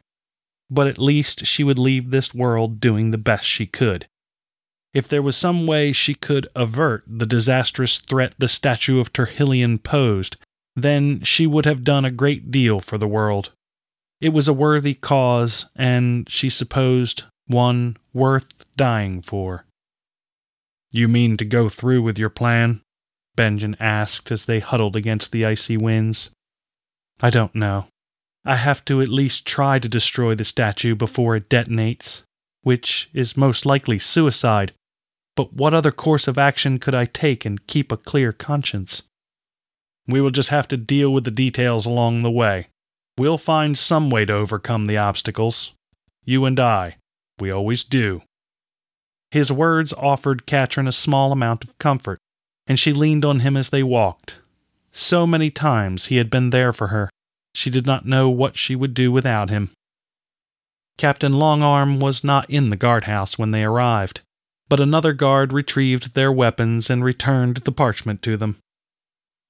But 0.70 0.86
at 0.86 0.96
least 0.96 1.44
she 1.44 1.64
would 1.64 1.78
leave 1.78 2.10
this 2.10 2.32
world 2.32 2.78
doing 2.78 3.10
the 3.10 3.18
best 3.18 3.44
she 3.44 3.66
could. 3.66 4.06
If 4.94 5.08
there 5.08 5.22
was 5.22 5.36
some 5.36 5.66
way 5.66 5.92
she 5.92 6.14
could 6.14 6.46
avert 6.54 7.04
the 7.06 7.26
disastrous 7.26 7.98
threat 7.98 8.34
the 8.38 8.48
statue 8.48 9.00
of 9.00 9.12
Terhillion 9.12 9.78
posed, 9.78 10.36
then 10.76 11.22
she 11.22 11.46
would 11.46 11.64
have 11.64 11.84
done 11.84 12.04
a 12.04 12.10
great 12.10 12.50
deal 12.50 12.80
for 12.80 12.98
the 12.98 13.08
world. 13.08 13.52
It 14.20 14.30
was 14.30 14.48
a 14.48 14.52
worthy 14.52 14.94
cause, 14.94 15.66
and 15.74 16.28
she 16.28 16.48
supposed 16.48 17.24
one 17.46 17.96
worth 18.12 18.64
dying 18.76 19.22
for. 19.22 19.64
You 20.92 21.08
mean 21.08 21.36
to 21.38 21.44
go 21.44 21.68
through 21.68 22.02
with 22.02 22.18
your 22.18 22.30
plan? 22.30 22.82
Benjin 23.34 23.76
asked 23.80 24.30
as 24.30 24.44
they 24.44 24.60
huddled 24.60 24.94
against 24.94 25.32
the 25.32 25.46
icy 25.46 25.76
winds. 25.76 26.30
I 27.20 27.30
don't 27.30 27.54
know. 27.54 27.86
I 28.44 28.56
have 28.56 28.84
to 28.86 29.00
at 29.00 29.08
least 29.08 29.46
try 29.46 29.78
to 29.78 29.88
destroy 29.88 30.34
the 30.34 30.44
statue 30.44 30.94
before 30.94 31.36
it 31.36 31.48
detonates, 31.48 32.22
which 32.62 33.08
is 33.14 33.36
most 33.36 33.64
likely 33.64 33.98
suicide. 33.98 34.72
But 35.36 35.54
what 35.54 35.74
other 35.74 35.92
course 35.92 36.28
of 36.28 36.38
action 36.38 36.78
could 36.78 36.94
I 36.94 37.06
take 37.06 37.44
and 37.44 37.66
keep 37.66 37.90
a 37.90 37.96
clear 37.96 38.32
conscience? 38.32 39.04
We 40.06 40.20
will 40.20 40.30
just 40.30 40.50
have 40.50 40.68
to 40.68 40.76
deal 40.76 41.12
with 41.12 41.24
the 41.24 41.30
details 41.30 41.86
along 41.86 42.22
the 42.22 42.30
way. 42.30 42.68
We'll 43.16 43.38
find 43.38 43.76
some 43.76 44.10
way 44.10 44.24
to 44.24 44.34
overcome 44.34 44.86
the 44.86 44.98
obstacles. 44.98 45.72
You 46.24 46.44
and 46.44 46.58
I. 46.58 46.96
We 47.38 47.50
always 47.50 47.84
do. 47.84 48.22
His 49.30 49.50
words 49.50 49.92
offered 49.94 50.46
Catrin 50.46 50.86
a 50.86 50.92
small 50.92 51.32
amount 51.32 51.64
of 51.64 51.78
comfort, 51.78 52.18
and 52.66 52.78
she 52.78 52.92
leaned 52.92 53.24
on 53.24 53.40
him 53.40 53.56
as 53.56 53.70
they 53.70 53.82
walked. 53.82 54.38
So 54.92 55.26
many 55.26 55.50
times 55.50 56.06
he 56.06 56.16
had 56.16 56.28
been 56.28 56.50
there 56.50 56.72
for 56.72 56.88
her, 56.88 57.08
she 57.54 57.70
did 57.70 57.86
not 57.86 58.06
know 58.06 58.28
what 58.28 58.56
she 58.56 58.74
would 58.74 58.94
do 58.94 59.10
without 59.10 59.50
him. 59.50 59.70
Captain 60.98 61.32
Longarm 61.32 62.00
was 62.00 62.22
not 62.22 62.48
in 62.50 62.70
the 62.70 62.76
guardhouse 62.76 63.38
when 63.38 63.50
they 63.50 63.64
arrived, 63.64 64.20
but 64.68 64.80
another 64.80 65.12
guard 65.12 65.52
retrieved 65.52 66.14
their 66.14 66.32
weapons 66.32 66.88
and 66.90 67.04
returned 67.04 67.58
the 67.58 67.72
parchment 67.72 68.22
to 68.22 68.36
them. 68.36 68.58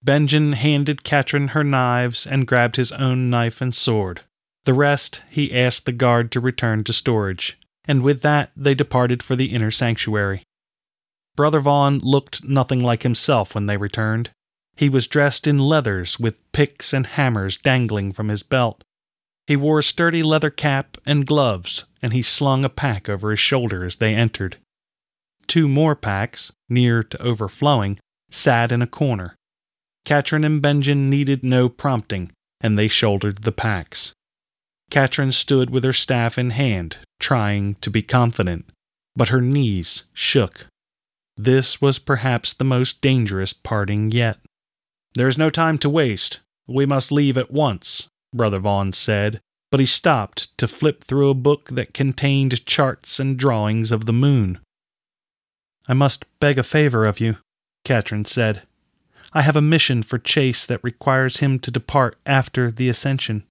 Benjin 0.02 0.54
handed 0.54 1.04
Catrin 1.04 1.48
her 1.48 1.62
knives 1.62 2.26
and 2.26 2.46
grabbed 2.46 2.76
his 2.76 2.90
own 2.92 3.30
knife 3.30 3.60
and 3.60 3.74
sword. 3.74 4.22
The 4.64 4.74
rest 4.74 5.22
he 5.30 5.56
asked 5.56 5.86
the 5.86 5.92
guard 5.92 6.32
to 6.32 6.40
return 6.40 6.84
to 6.84 6.92
storage, 6.92 7.58
and 7.84 8.02
with 8.02 8.22
that 8.22 8.50
they 8.56 8.74
departed 8.74 9.22
for 9.22 9.36
the 9.36 9.52
inner 9.52 9.70
sanctuary. 9.70 10.42
Brother 11.34 11.60
Vaughn 11.60 11.98
looked 11.98 12.44
nothing 12.44 12.80
like 12.80 13.02
himself 13.02 13.54
when 13.54 13.66
they 13.66 13.76
returned. 13.76 14.30
He 14.76 14.88
was 14.88 15.06
dressed 15.06 15.46
in 15.46 15.58
leathers 15.58 16.18
with 16.18 16.40
picks 16.52 16.92
and 16.92 17.06
hammers 17.06 17.56
dangling 17.56 18.12
from 18.12 18.28
his 18.28 18.42
belt. 18.42 18.82
He 19.46 19.56
wore 19.56 19.80
a 19.80 19.82
sturdy 19.82 20.22
leather 20.22 20.50
cap 20.50 20.96
and 21.04 21.26
gloves, 21.26 21.84
and 22.00 22.12
he 22.12 22.22
slung 22.22 22.64
a 22.64 22.68
pack 22.68 23.08
over 23.08 23.30
his 23.30 23.40
shoulder 23.40 23.84
as 23.84 23.96
they 23.96 24.14
entered. 24.14 24.56
Two 25.52 25.68
more 25.68 25.94
packs, 25.94 26.50
near 26.70 27.02
to 27.02 27.22
overflowing, 27.22 27.98
sat 28.30 28.72
in 28.72 28.80
a 28.80 28.86
corner. 28.86 29.36
Catrin 30.06 30.46
and 30.46 30.62
Benjin 30.62 31.10
needed 31.10 31.44
no 31.44 31.68
prompting, 31.68 32.30
and 32.62 32.78
they 32.78 32.88
shouldered 32.88 33.42
the 33.42 33.52
packs. 33.52 34.14
Catrin 34.90 35.30
stood 35.30 35.68
with 35.68 35.84
her 35.84 35.92
staff 35.92 36.38
in 36.38 36.52
hand, 36.52 36.96
trying 37.20 37.74
to 37.82 37.90
be 37.90 38.00
confident, 38.00 38.64
but 39.14 39.28
her 39.28 39.42
knees 39.42 40.04
shook. 40.14 40.68
This 41.36 41.82
was 41.82 41.98
perhaps 41.98 42.54
the 42.54 42.64
most 42.64 43.02
dangerous 43.02 43.52
parting 43.52 44.10
yet. 44.10 44.38
There 45.16 45.28
is 45.28 45.36
no 45.36 45.50
time 45.50 45.76
to 45.80 45.90
waste. 45.90 46.40
We 46.66 46.86
must 46.86 47.12
leave 47.12 47.36
at 47.36 47.50
once, 47.50 48.08
Brother 48.34 48.58
Vaughn 48.58 48.92
said, 48.92 49.38
but 49.70 49.80
he 49.80 49.86
stopped 49.86 50.56
to 50.56 50.66
flip 50.66 51.04
through 51.04 51.28
a 51.28 51.34
book 51.34 51.68
that 51.72 51.92
contained 51.92 52.64
charts 52.64 53.20
and 53.20 53.36
drawings 53.36 53.92
of 53.92 54.06
the 54.06 54.14
moon. 54.14 54.58
I 55.88 55.94
must 55.94 56.26
beg 56.38 56.58
a 56.58 56.62
favor 56.62 57.04
of 57.04 57.20
you, 57.20 57.38
Catrin 57.84 58.26
said. 58.26 58.62
I 59.32 59.42
have 59.42 59.56
a 59.56 59.62
mission 59.62 60.02
for 60.02 60.18
Chase 60.18 60.64
that 60.66 60.84
requires 60.84 61.38
him 61.38 61.58
to 61.60 61.70
depart 61.70 62.16
after 62.24 62.70
the 62.70 62.88
ascension. 62.88 63.44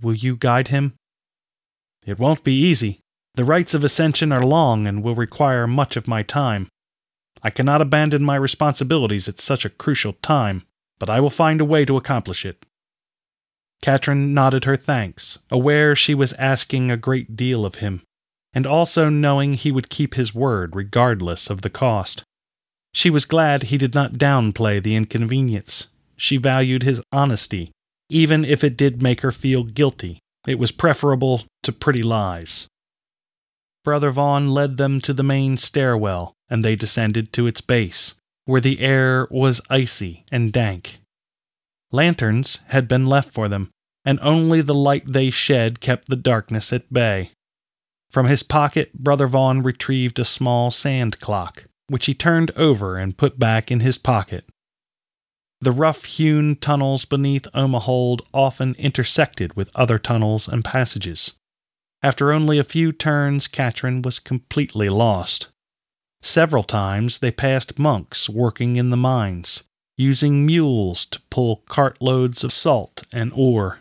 Will 0.00 0.14
you 0.14 0.36
guide 0.36 0.68
him? 0.68 0.94
It 2.06 2.18
won't 2.18 2.44
be 2.44 2.54
easy. 2.54 3.00
The 3.34 3.44
rites 3.44 3.74
of 3.74 3.82
ascension 3.82 4.30
are 4.32 4.44
long 4.44 4.86
and 4.86 5.02
will 5.02 5.14
require 5.14 5.66
much 5.66 5.96
of 5.96 6.06
my 6.06 6.22
time. 6.22 6.68
I 7.42 7.50
cannot 7.50 7.80
abandon 7.80 8.22
my 8.22 8.36
responsibilities 8.36 9.28
at 9.28 9.40
such 9.40 9.64
a 9.64 9.70
crucial 9.70 10.12
time, 10.14 10.62
but 10.98 11.10
I 11.10 11.20
will 11.20 11.30
find 11.30 11.60
a 11.60 11.64
way 11.64 11.84
to 11.84 11.96
accomplish 11.96 12.44
it. 12.44 12.64
Catrin 13.82 14.32
nodded 14.32 14.64
her 14.64 14.76
thanks, 14.76 15.40
aware 15.50 15.96
she 15.96 16.14
was 16.14 16.32
asking 16.34 16.90
a 16.90 16.96
great 16.96 17.36
deal 17.36 17.66
of 17.66 17.76
him 17.76 18.02
and 18.54 18.66
also 18.66 19.08
knowing 19.08 19.54
he 19.54 19.72
would 19.72 19.90
keep 19.90 20.14
his 20.14 20.34
word 20.34 20.76
regardless 20.76 21.50
of 21.50 21.62
the 21.62 21.70
cost. 21.70 22.22
She 22.92 23.10
was 23.10 23.24
glad 23.24 23.64
he 23.64 23.78
did 23.78 23.94
not 23.94 24.12
downplay 24.14 24.80
the 24.80 24.94
inconvenience. 24.94 25.88
She 26.16 26.36
valued 26.36 26.84
his 26.84 27.02
honesty, 27.10 27.72
even 28.08 28.44
if 28.44 28.62
it 28.62 28.76
did 28.76 29.02
make 29.02 29.22
her 29.22 29.32
feel 29.32 29.64
guilty. 29.64 30.20
It 30.46 30.58
was 30.58 30.70
preferable 30.70 31.42
to 31.64 31.72
pretty 31.72 32.02
lies. 32.02 32.68
Brother 33.82 34.10
Vaughn 34.10 34.50
led 34.50 34.76
them 34.76 35.00
to 35.00 35.12
the 35.12 35.22
main 35.22 35.56
stairwell, 35.56 36.32
and 36.48 36.64
they 36.64 36.76
descended 36.76 37.32
to 37.32 37.46
its 37.46 37.60
base, 37.60 38.14
where 38.44 38.60
the 38.60 38.80
air 38.80 39.26
was 39.30 39.60
icy 39.68 40.24
and 40.30 40.52
dank. 40.52 41.00
Lanterns 41.90 42.60
had 42.68 42.86
been 42.86 43.06
left 43.06 43.32
for 43.32 43.48
them, 43.48 43.70
and 44.04 44.20
only 44.20 44.60
the 44.60 44.74
light 44.74 45.04
they 45.06 45.30
shed 45.30 45.80
kept 45.80 46.08
the 46.08 46.16
darkness 46.16 46.72
at 46.72 46.92
bay. 46.92 47.30
From 48.14 48.26
his 48.26 48.44
pocket, 48.44 48.92
Brother 48.94 49.26
Vaughn 49.26 49.64
retrieved 49.64 50.20
a 50.20 50.24
small 50.24 50.70
sand 50.70 51.18
clock, 51.18 51.64
which 51.88 52.06
he 52.06 52.14
turned 52.14 52.52
over 52.52 52.96
and 52.96 53.16
put 53.16 53.40
back 53.40 53.72
in 53.72 53.80
his 53.80 53.98
pocket. 53.98 54.48
The 55.60 55.72
rough 55.72 56.04
hewn 56.04 56.54
tunnels 56.54 57.06
beneath 57.06 57.48
Omahold 57.52 58.20
often 58.32 58.76
intersected 58.76 59.56
with 59.56 59.68
other 59.74 59.98
tunnels 59.98 60.46
and 60.46 60.64
passages. 60.64 61.34
After 62.04 62.32
only 62.32 62.56
a 62.56 62.62
few 62.62 62.92
turns, 62.92 63.48
Catrin 63.48 64.02
was 64.02 64.20
completely 64.20 64.88
lost. 64.88 65.48
Several 66.22 66.62
times 66.62 67.18
they 67.18 67.32
passed 67.32 67.80
monks 67.80 68.30
working 68.30 68.76
in 68.76 68.90
the 68.90 68.96
mines, 68.96 69.64
using 69.98 70.46
mules 70.46 71.04
to 71.06 71.20
pull 71.30 71.64
cartloads 71.68 72.44
of 72.44 72.52
salt 72.52 73.02
and 73.12 73.32
ore. 73.34 73.80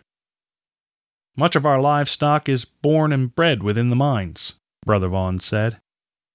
Much 1.35 1.55
of 1.55 1.65
our 1.65 1.81
livestock 1.81 2.47
is 2.47 2.65
born 2.65 3.11
and 3.11 3.33
bred 3.33 3.63
within 3.63 3.89
the 3.89 3.95
mines, 3.95 4.53
Brother 4.85 5.07
Vaughn 5.07 5.39
said. 5.39 5.79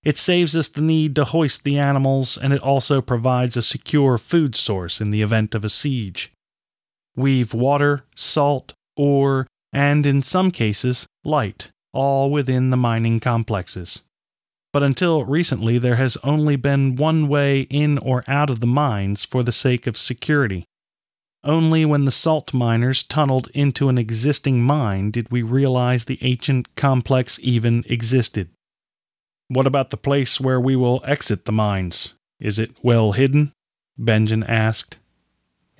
It 0.03 0.19
saves 0.19 0.57
us 0.57 0.69
the 0.69 0.81
need 0.81 1.15
to 1.17 1.25
hoist 1.25 1.65
the 1.65 1.79
animals, 1.79 2.39
and 2.39 2.53
it 2.53 2.61
also 2.61 3.01
provides 3.01 3.57
a 3.57 3.63
secure 3.63 4.19
food 4.19 4.57
source 4.57 5.01
in 5.01 5.11
the 5.11 5.23
event 5.23 5.55
of 5.55 5.65
a 5.65 5.69
siege. 5.69 6.33
We've 7.17 7.53
water, 7.53 8.05
salt, 8.15 8.75
ore, 8.97 9.47
and 9.73 10.07
in 10.07 10.23
some 10.23 10.51
cases, 10.51 11.07
light, 11.25 11.71
all 11.93 12.31
within 12.31 12.71
the 12.71 12.77
mining 12.77 13.21
complexes. 13.21 14.03
But 14.73 14.83
until 14.83 15.25
recently, 15.25 15.79
there 15.79 15.97
has 15.97 16.17
only 16.23 16.57
been 16.57 16.97
one 16.97 17.29
way 17.29 17.63
in 17.63 17.99
or 17.99 18.23
out 18.29 18.51
of 18.51 18.61
the 18.61 18.67
mines 18.67 19.25
for 19.25 19.43
the 19.43 19.53
sake 19.53 19.87
of 19.87 19.97
security. 19.97 20.65
Only 21.45 21.85
when 21.85 22.05
the 22.05 22.11
salt 22.11 22.53
miners 22.53 23.03
tunneled 23.03 23.49
into 23.55 23.89
an 23.89 23.97
existing 23.97 24.63
mine 24.63 25.11
did 25.11 25.31
we 25.31 25.43
realize 25.43 26.05
the 26.05 26.19
ancient 26.23 26.75
complex 26.75 27.39
even 27.43 27.85
existed. 27.89 28.49
What 29.47 29.67
about 29.67 29.91
the 29.91 29.97
place 29.97 30.41
where 30.41 30.61
we 30.61 30.75
will 30.75 31.03
exit 31.07 31.45
the 31.45 31.53
mines? 31.53 32.15
Is 32.41 32.59
it 32.59 32.73
well 32.83 33.13
hidden? 33.13 33.53
Benjin 33.97 34.45
asked. 34.45 34.99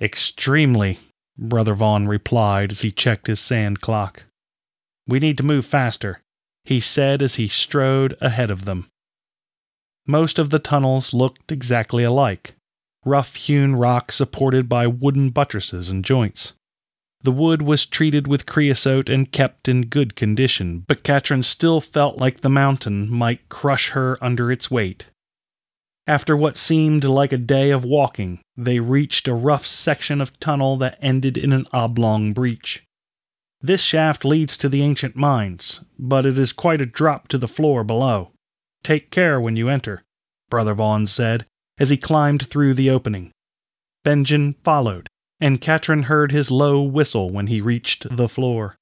Extremely, 0.01 0.99
Brother 1.37 1.73
Vaughn 1.73 2.07
replied 2.07 2.71
as 2.71 2.81
he 2.81 2.91
checked 2.91 3.27
his 3.27 3.39
sand 3.39 3.81
clock. 3.81 4.23
We 5.07 5.19
need 5.19 5.37
to 5.37 5.43
move 5.43 5.65
faster, 5.65 6.21
he 6.63 6.79
said 6.79 7.21
as 7.21 7.35
he 7.35 7.47
strode 7.47 8.17
ahead 8.21 8.49
of 8.49 8.65
them. 8.65 8.89
Most 10.07 10.39
of 10.39 10.49
the 10.49 10.59
tunnels 10.59 11.13
looked 11.13 11.51
exactly 11.51 12.03
alike 12.03 12.55
rough 13.05 13.35
hewn 13.35 13.75
rock 13.75 14.11
supported 14.11 14.67
by 14.67 14.87
wooden 14.87 15.29
buttresses 15.29 15.89
and 15.89 16.03
joints. 16.03 16.53
The 17.21 17.31
wood 17.31 17.61
was 17.61 17.85
treated 17.85 18.27
with 18.27 18.45
creosote 18.45 19.09
and 19.09 19.31
kept 19.31 19.67
in 19.67 19.87
good 19.87 20.15
condition, 20.15 20.85
but 20.87 21.03
Catrin 21.03 21.43
still 21.43 21.81
felt 21.81 22.17
like 22.17 22.39
the 22.39 22.49
mountain 22.49 23.09
might 23.09 23.49
crush 23.49 23.89
her 23.89 24.17
under 24.21 24.51
its 24.51 24.71
weight. 24.71 25.07
After 26.07 26.35
what 26.35 26.55
seemed 26.55 27.03
like 27.03 27.33
a 27.33 27.37
day 27.37 27.71
of 27.71 27.83
walking, 27.83 28.39
they 28.55 28.79
reached 28.79 29.27
a 29.27 29.33
rough 29.33 29.65
section 29.65 30.21
of 30.21 30.39
tunnel 30.39 30.77
that 30.77 30.97
ended 31.01 31.37
in 31.37 31.51
an 31.51 31.65
oblong 31.73 32.33
breach. 32.33 32.83
This 33.61 33.83
shaft 33.83 34.23
leads 34.23 34.57
to 34.57 34.69
the 34.69 34.81
ancient 34.81 35.15
mines, 35.15 35.83
but 35.99 36.25
it 36.25 36.37
is 36.37 36.53
quite 36.53 36.79
a 36.79 36.85
drop 36.85 37.27
to 37.27 37.37
the 37.37 37.47
floor 37.47 37.83
below. 37.83 38.31
Take 38.81 39.11
care 39.11 39.41
when 39.41 39.57
you 39.57 39.67
enter, 39.67 40.03
Brother 40.49 40.73
Vaughn 40.73 41.05
said, 41.05 41.45
as 41.79 41.89
he 41.89 41.97
climbed 41.97 42.45
through 42.47 42.73
the 42.73 42.89
opening. 42.89 43.31
Benjin 44.03 44.55
followed, 44.63 45.07
and 45.39 45.61
Catrin 45.61 46.03
heard 46.03 46.31
his 46.31 46.51
low 46.51 46.81
whistle 46.81 47.31
when 47.31 47.47
he 47.47 47.61
reached 47.61 48.15
the 48.15 48.29
floor. 48.29 48.75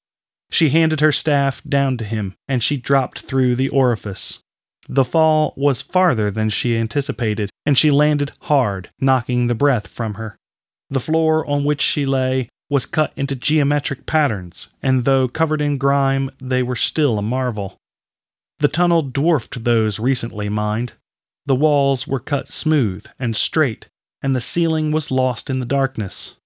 She 0.50 0.70
handed 0.70 1.00
her 1.00 1.12
staff 1.12 1.62
down 1.62 1.96
to 1.98 2.04
him, 2.04 2.34
and 2.48 2.62
she 2.62 2.76
dropped 2.76 3.20
through 3.20 3.54
the 3.54 3.68
orifice. 3.68 4.40
The 4.88 5.04
fall 5.04 5.52
was 5.56 5.82
farther 5.82 6.30
than 6.30 6.48
she 6.48 6.76
anticipated, 6.76 7.50
and 7.66 7.76
she 7.76 7.90
landed 7.90 8.32
hard, 8.42 8.90
knocking 8.98 9.46
the 9.46 9.54
breath 9.54 9.86
from 9.86 10.14
her. 10.14 10.36
The 10.88 11.00
floor 11.00 11.46
on 11.46 11.64
which 11.64 11.82
she 11.82 12.06
lay 12.06 12.48
was 12.70 12.86
cut 12.86 13.12
into 13.14 13.36
geometric 13.36 14.06
patterns, 14.06 14.68
and 14.82 15.04
though 15.04 15.28
covered 15.28 15.60
in 15.60 15.76
grime, 15.76 16.30
they 16.40 16.62
were 16.62 16.76
still 16.76 17.18
a 17.18 17.22
marvel. 17.22 17.76
The 18.60 18.68
tunnel 18.68 19.02
dwarfed 19.02 19.64
those 19.64 19.98
recently 19.98 20.48
mined. 20.48 20.94
The 21.48 21.56
walls 21.56 22.06
were 22.06 22.20
cut 22.20 22.46
smooth 22.46 23.06
and 23.18 23.34
straight, 23.34 23.88
and 24.20 24.36
the 24.36 24.40
ceiling 24.40 24.92
was 24.92 25.10
lost 25.10 25.48
in 25.48 25.60
the 25.60 25.64
darkness. 25.66 26.36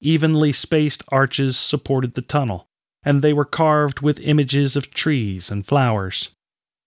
Evenly 0.00 0.52
spaced 0.52 1.02
arches 1.08 1.58
supported 1.58 2.14
the 2.14 2.22
tunnel, 2.22 2.68
and 3.02 3.22
they 3.22 3.32
were 3.32 3.44
carved 3.44 4.02
with 4.02 4.20
images 4.20 4.76
of 4.76 4.92
trees 4.92 5.50
and 5.50 5.66
flowers. 5.66 6.30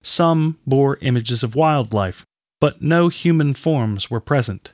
Some 0.02 0.58
bore 0.66 0.98
images 1.02 1.44
of 1.44 1.54
wildlife, 1.54 2.26
but 2.62 2.82
no 2.82 3.10
human 3.10 3.54
forms 3.54 4.10
were 4.10 4.22
present. 4.22 4.72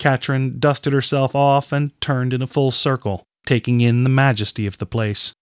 Catrin 0.00 0.58
dusted 0.58 0.92
herself 0.92 1.36
off 1.36 1.70
and 1.70 1.92
turned 2.00 2.34
in 2.34 2.42
a 2.42 2.48
full 2.48 2.72
circle, 2.72 3.22
taking 3.46 3.80
in 3.80 4.02
the 4.02 4.10
majesty 4.10 4.66
of 4.66 4.78
the 4.78 4.86
place. 4.86 5.32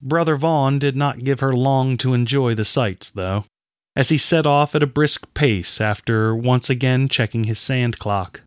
Brother 0.00 0.36
Vaughn 0.36 0.78
did 0.78 0.94
not 0.94 1.24
give 1.24 1.40
her 1.40 1.52
long 1.52 1.96
to 1.96 2.14
enjoy 2.14 2.54
the 2.54 2.64
sights, 2.64 3.10
though, 3.10 3.46
as 3.94 4.08
he 4.08 4.18
set 4.18 4.46
off 4.46 4.74
at 4.74 4.82
a 4.82 4.86
brisk 4.86 5.32
pace 5.34 5.80
after 5.80 6.34
once 6.34 6.70
again 6.70 7.08
checking 7.08 7.44
his 7.44 7.58
sand 7.58 7.98
clock. 7.98 8.42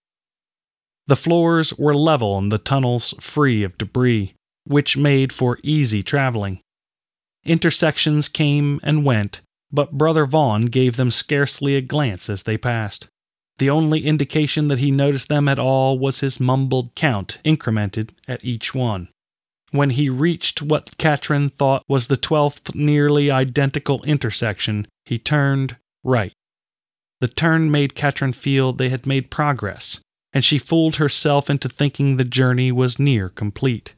The 1.08 1.16
floors 1.16 1.74
were 1.78 1.96
level 1.96 2.38
and 2.38 2.52
the 2.52 2.58
tunnels 2.58 3.14
free 3.20 3.64
of 3.64 3.78
debris, 3.78 4.34
which 4.66 4.98
made 4.98 5.32
for 5.32 5.60
easy 5.62 6.02
traveling. 6.02 6.60
Intersections 7.46 8.28
came 8.28 8.80
and 8.82 9.06
went, 9.06 9.42
but 9.72 9.92
Brother 9.92 10.26
Vaughn 10.26 10.64
gave 10.64 10.96
them 10.96 11.12
scarcely 11.12 11.76
a 11.76 11.82
glance 11.82 12.28
as 12.28 12.44
they 12.44 12.58
passed. 12.58 13.08
The 13.58 13.70
only 13.70 14.06
indication 14.06 14.68
that 14.68 14.80
he 14.80 14.90
noticed 14.90 15.30
them 15.30 15.48
at 15.48 15.60
all 15.60 16.00
was 16.00 16.20
his 16.22 16.40
mumbled 16.40 16.96
count, 16.96 17.40
incremented 17.46 18.10
at 18.28 18.44
each 18.44 18.74
one. 18.74 19.10
When 19.72 19.92
he 19.92 20.10
reached 20.10 20.62
what 20.62 20.98
Catrin 20.98 21.52
thought 21.52 21.84
was 21.88 22.08
the 22.08 22.18
twelfth 22.18 22.74
nearly 22.74 23.30
identical 23.30 24.04
intersection, 24.04 24.88
he 25.06 25.18
turned 25.18 25.78
right. 26.04 26.34
The 27.22 27.28
turn 27.28 27.72
made 27.72 27.96
Catrin 27.96 28.34
feel 28.34 28.74
they 28.74 28.90
had 28.90 29.06
made 29.06 29.32
progress, 29.32 30.00
and 30.34 30.44
she 30.44 30.58
fooled 30.58 30.98
herself 30.98 31.50
into 31.50 31.70
thinking 31.70 32.18
the 32.18 32.26
journey 32.26 32.72
was 32.72 33.00
near 33.00 33.30
complete. 33.30 33.96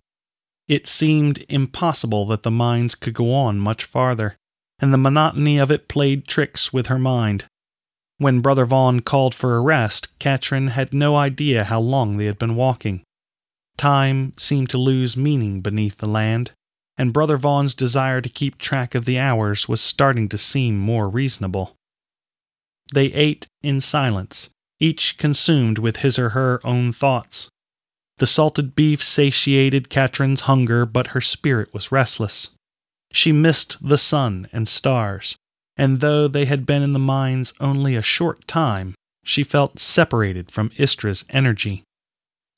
It 0.67 0.85
seemed 0.85 1.45
impossible 1.49 2.25
that 2.27 2.43
the 2.43 2.51
mines 2.51 2.93
could 2.93 3.13
go 3.13 3.33
on 3.33 3.59
much 3.59 3.85
farther, 3.85 4.35
and 4.79 4.93
the 4.93 4.97
monotony 4.97 5.57
of 5.57 5.71
it 5.71 5.87
played 5.87 6.27
tricks 6.27 6.71
with 6.71 6.87
her 6.87 6.99
mind. 6.99 7.45
When 8.19 8.41
Brother 8.41 8.65
Vaughn 8.65 9.01
called 9.01 9.33
for 9.33 9.55
a 9.55 9.61
rest, 9.61 10.17
Catrin 10.19 10.69
had 10.69 10.93
no 10.93 11.15
idea 11.15 11.65
how 11.65 11.79
long 11.79 12.17
they 12.17 12.25
had 12.25 12.39
been 12.39 12.55
walking. 12.55 13.01
Time 13.77 14.33
seemed 14.37 14.69
to 14.71 14.77
lose 14.77 15.15
meaning 15.15 15.61
beneath 15.61 15.97
the 15.97 16.07
land, 16.07 16.51
and 16.97 17.13
Brother 17.13 17.37
Vaughn's 17.37 17.75
desire 17.75 18.21
to 18.21 18.29
keep 18.29 18.57
track 18.57 18.95
of 18.95 19.05
the 19.05 19.19
hours 19.19 19.69
was 19.69 19.81
starting 19.81 20.27
to 20.29 20.37
seem 20.37 20.77
more 20.77 21.07
reasonable. 21.07 21.75
They 22.93 23.07
ate 23.07 23.47
in 23.61 23.81
silence, 23.81 24.49
each 24.79 25.17
consumed 25.17 25.77
with 25.77 25.97
his 25.97 26.17
or 26.17 26.29
her 26.29 26.59
own 26.63 26.91
thoughts. 26.91 27.49
The 28.17 28.27
salted 28.27 28.75
beef 28.75 29.03
satiated 29.03 29.89
Catrin's 29.89 30.41
hunger, 30.41 30.85
but 30.85 31.07
her 31.07 31.21
spirit 31.21 31.73
was 31.73 31.91
restless. 31.91 32.51
She 33.11 33.31
missed 33.31 33.77
the 33.81 33.97
sun 33.97 34.47
and 34.51 34.67
stars, 34.67 35.35
and 35.75 35.99
though 35.99 36.27
they 36.27 36.45
had 36.45 36.65
been 36.65 36.81
in 36.81 36.93
the 36.93 36.99
mines 36.99 37.53
only 37.59 37.95
a 37.95 38.01
short 38.01 38.47
time, 38.47 38.95
she 39.23 39.43
felt 39.43 39.79
separated 39.79 40.49
from 40.49 40.71
Istra's 40.77 41.25
energy. 41.29 41.83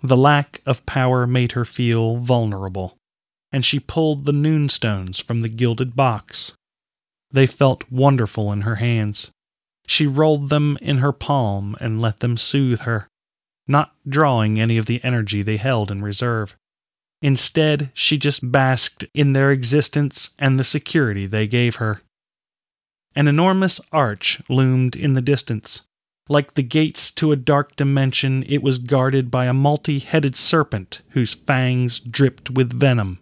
The 0.02 0.16
lack 0.16 0.62
of 0.66 0.86
power 0.86 1.28
made 1.28 1.52
her 1.54 1.66
feel 1.66 2.18
vulnerable, 2.18 2.96
and 3.52 3.66
she 3.66 3.80
pulled 3.80 4.26
the 4.26 4.34
noonstones 4.34 5.20
from 5.20 5.42
the 5.42 5.50
gilded 5.50 5.96
box. 5.96 6.54
They 7.32 7.48
felt 7.48 7.92
wonderful 7.92 8.52
in 8.52 8.62
her 8.62 8.76
hands. 8.76 9.32
She 9.88 10.08
rolled 10.08 10.50
them 10.50 10.78
in 10.82 11.00
her 11.00 11.12
palm 11.12 11.76
and 11.80 12.02
let 12.02 12.20
them 12.20 12.38
soothe 12.38 12.82
her 12.82 13.08
not 13.70 13.94
drawing 14.08 14.60
any 14.60 14.78
of 14.78 14.88
the 14.88 15.02
energy 15.04 15.44
they 15.44 15.58
held 15.58 15.92
in 15.92 16.02
reserve. 16.02 16.58
Instead, 17.22 17.92
she 17.94 18.18
just 18.18 18.52
basked 18.52 19.06
in 19.14 19.34
their 19.34 19.52
existence 19.52 20.32
and 20.40 20.60
the 20.60 20.64
security 20.64 21.28
they 21.28 21.48
gave 21.48 21.76
her. 21.76 22.02
An 23.16 23.28
enormous 23.28 23.80
arch 23.92 24.42
loomed 24.50 24.96
in 24.96 25.14
the 25.14 25.22
distance. 25.22 25.84
Like 26.28 26.56
the 26.56 26.64
gates 26.64 27.12
to 27.12 27.32
a 27.32 27.36
dark 27.36 27.76
dimension, 27.76 28.44
it 28.48 28.64
was 28.64 28.78
guarded 28.78 29.30
by 29.30 29.46
a 29.46 29.54
multi 29.54 30.00
headed 30.00 30.36
serpent 30.36 31.02
whose 31.10 31.34
fangs 31.34 32.00
dripped 32.00 32.50
with 32.52 32.74
venom. 32.74 33.20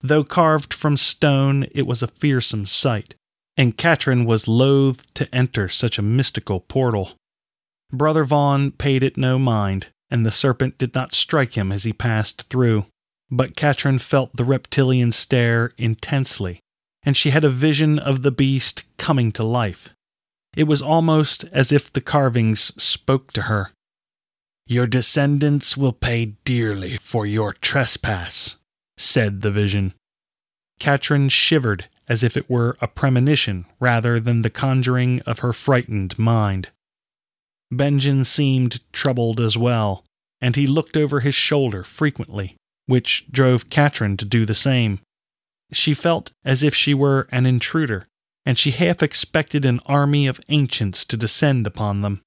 Though 0.00 0.24
carved 0.24 0.72
from 0.72 0.96
stone, 0.96 1.66
it 1.72 1.86
was 1.86 2.02
a 2.02 2.08
fearsome 2.08 2.66
sight, 2.66 3.14
and 3.56 3.76
Catrin 3.76 4.24
was 4.24 4.46
loath 4.46 5.12
to 5.14 5.32
enter 5.34 5.68
such 5.68 5.98
a 5.98 6.02
mystical 6.02 6.60
portal. 6.60 7.12
Brother 7.92 8.24
Vaughn 8.24 8.70
paid 8.70 9.02
it 9.02 9.16
no 9.16 9.38
mind, 9.38 9.88
and 10.10 10.24
the 10.24 10.30
serpent 10.30 10.78
did 10.78 10.94
not 10.94 11.14
strike 11.14 11.54
him 11.54 11.72
as 11.72 11.84
he 11.84 11.92
passed 11.92 12.48
through. 12.48 12.86
But 13.30 13.56
Catrin 13.56 13.98
felt 13.98 14.36
the 14.36 14.44
reptilian 14.44 15.12
stare 15.12 15.72
intensely, 15.76 16.60
and 17.02 17.16
she 17.16 17.30
had 17.30 17.44
a 17.44 17.50
vision 17.50 17.98
of 17.98 18.22
the 18.22 18.30
beast 18.30 18.84
coming 18.98 19.32
to 19.32 19.42
life. 19.42 19.90
It 20.56 20.64
was 20.64 20.80
almost 20.80 21.44
as 21.52 21.72
if 21.72 21.92
the 21.92 22.00
carvings 22.00 22.72
spoke 22.82 23.32
to 23.32 23.42
her. 23.42 23.70
Your 24.66 24.86
descendants 24.86 25.76
will 25.76 25.92
pay 25.92 26.36
dearly 26.44 26.98
for 26.98 27.26
your 27.26 27.52
trespass, 27.54 28.57
said 29.00 29.42
the 29.42 29.50
vision. 29.50 29.94
Catrin 30.78 31.28
shivered 31.28 31.88
as 32.08 32.22
if 32.22 32.36
it 32.36 32.48
were 32.48 32.76
a 32.80 32.88
premonition 32.88 33.66
rather 33.80 34.18
than 34.18 34.42
the 34.42 34.50
conjuring 34.50 35.20
of 35.22 35.40
her 35.40 35.52
frightened 35.52 36.18
mind. 36.18 36.70
Benjin 37.70 38.24
seemed 38.24 38.80
troubled 38.92 39.40
as 39.40 39.56
well, 39.56 40.04
and 40.40 40.56
he 40.56 40.66
looked 40.66 40.96
over 40.96 41.20
his 41.20 41.34
shoulder 41.34 41.84
frequently, 41.84 42.56
which 42.86 43.26
drove 43.30 43.68
Catrin 43.68 44.16
to 44.16 44.24
do 44.24 44.46
the 44.46 44.54
same. 44.54 45.00
She 45.72 45.92
felt 45.92 46.32
as 46.44 46.62
if 46.62 46.74
she 46.74 46.94
were 46.94 47.28
an 47.30 47.44
intruder, 47.44 48.06
and 48.46 48.58
she 48.58 48.70
half 48.70 49.02
expected 49.02 49.66
an 49.66 49.80
army 49.84 50.26
of 50.26 50.40
ancients 50.48 51.04
to 51.06 51.16
descend 51.16 51.66
upon 51.66 52.00
them. 52.00 52.22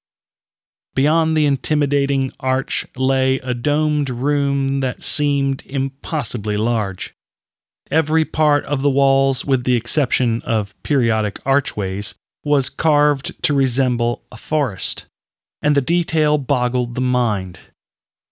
Beyond 0.94 1.36
the 1.36 1.46
intimidating 1.46 2.30
arch 2.40 2.86
lay 2.96 3.38
a 3.38 3.54
domed 3.54 4.10
room 4.10 4.80
that 4.80 5.02
seemed 5.02 5.64
impossibly 5.66 6.56
large. 6.56 7.14
Every 7.90 8.24
part 8.24 8.64
of 8.64 8.82
the 8.82 8.90
walls, 8.90 9.44
with 9.44 9.64
the 9.64 9.76
exception 9.76 10.42
of 10.42 10.74
periodic 10.82 11.40
archways, 11.46 12.14
was 12.44 12.68
carved 12.68 13.42
to 13.42 13.54
resemble 13.54 14.22
a 14.30 14.36
forest 14.36 15.06
and 15.62 15.76
the 15.76 15.80
detail 15.80 16.36
boggled 16.36 16.94
the 16.94 17.00
mind. 17.00 17.60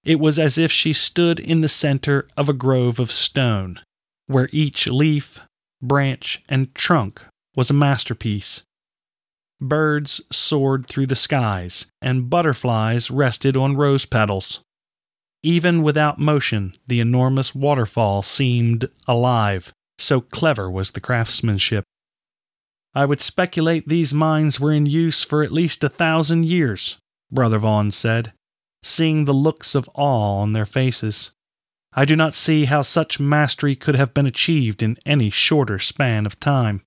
It 0.04 0.18
was 0.18 0.38
as 0.38 0.58
if 0.58 0.72
she 0.72 0.92
stood 0.92 1.38
in 1.38 1.60
the 1.60 1.68
center 1.68 2.26
of 2.36 2.48
a 2.48 2.54
grove 2.54 2.98
of 2.98 3.12
stone, 3.12 3.80
where 4.26 4.48
each 4.52 4.86
leaf, 4.88 5.40
branch, 5.80 6.42
and 6.48 6.74
trunk 6.74 7.24
was 7.54 7.70
a 7.70 7.74
masterpiece. 7.74 8.62
Birds 9.60 10.22
soared 10.32 10.86
through 10.86 11.06
the 11.06 11.16
skies, 11.16 11.86
and 12.00 12.30
butterflies 12.30 13.10
rested 13.10 13.56
on 13.56 13.76
rose 13.76 14.06
petals. 14.06 14.60
Even 15.42 15.82
without 15.82 16.18
motion, 16.18 16.72
the 16.86 17.00
enormous 17.00 17.54
waterfall 17.54 18.22
seemed 18.22 18.88
alive, 19.06 19.72
so 19.98 20.20
clever 20.20 20.70
was 20.70 20.92
the 20.92 21.00
craftsmanship. 21.00 21.84
I 22.94 23.04
would 23.04 23.20
speculate 23.20 23.88
these 23.88 24.12
mines 24.12 24.58
were 24.58 24.72
in 24.72 24.86
use 24.86 25.22
for 25.22 25.42
at 25.42 25.52
least 25.52 25.84
a 25.84 25.88
thousand 25.88 26.46
years, 26.46 26.98
Brother 27.30 27.58
Vaughn 27.58 27.90
said, 27.90 28.32
seeing 28.82 29.24
the 29.24 29.34
looks 29.34 29.74
of 29.74 29.88
awe 29.94 30.40
on 30.40 30.52
their 30.52 30.66
faces. 30.66 31.30
I 31.92 32.04
do 32.04 32.16
not 32.16 32.34
see 32.34 32.64
how 32.64 32.82
such 32.82 33.20
mastery 33.20 33.76
could 33.76 33.94
have 33.94 34.14
been 34.14 34.26
achieved 34.26 34.82
in 34.82 34.96
any 35.04 35.30
shorter 35.30 35.78
span 35.78 36.26
of 36.26 36.40
time. 36.40 36.82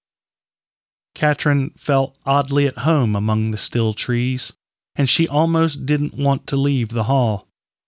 Catrin 1.15 1.71
felt 1.77 2.15
oddly 2.25 2.65
at 2.65 2.79
home 2.79 3.15
among 3.15 3.51
the 3.51 3.57
still 3.57 3.93
trees, 3.93 4.53
and 4.95 5.09
she 5.09 5.27
almost 5.27 5.85
didn't 5.85 6.15
want 6.15 6.47
to 6.47 6.55
leave 6.55 6.89
the 6.89 7.03
hall. 7.03 7.47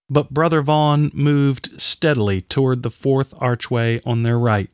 But 0.10 0.32
Brother 0.34 0.62
Vaughn 0.62 1.12
moved 1.14 1.82
steadily 1.82 2.42
toward 2.42 2.84
the 2.84 2.92
fourth 2.92 3.34
archway 3.38 4.02
on 4.06 4.24
their 4.24 4.38
right. 4.38 4.70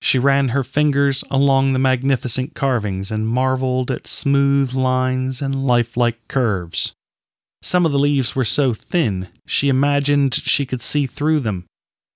She 0.00 0.18
ran 0.18 0.48
her 0.48 0.62
fingers 0.62 1.24
along 1.30 1.72
the 1.72 1.78
magnificent 1.78 2.54
carvings 2.54 3.10
and 3.10 3.28
marveled 3.28 3.90
at 3.90 4.06
smooth 4.06 4.72
lines 4.72 5.42
and 5.42 5.66
lifelike 5.66 6.26
curves. 6.28 6.94
Some 7.62 7.84
of 7.84 7.92
the 7.92 7.98
leaves 7.98 8.34
were 8.34 8.44
so 8.44 8.72
thin 8.72 9.28
she 9.46 9.68
imagined 9.68 10.34
she 10.34 10.64
could 10.64 10.80
see 10.80 11.06
through 11.06 11.40
them, 11.40 11.66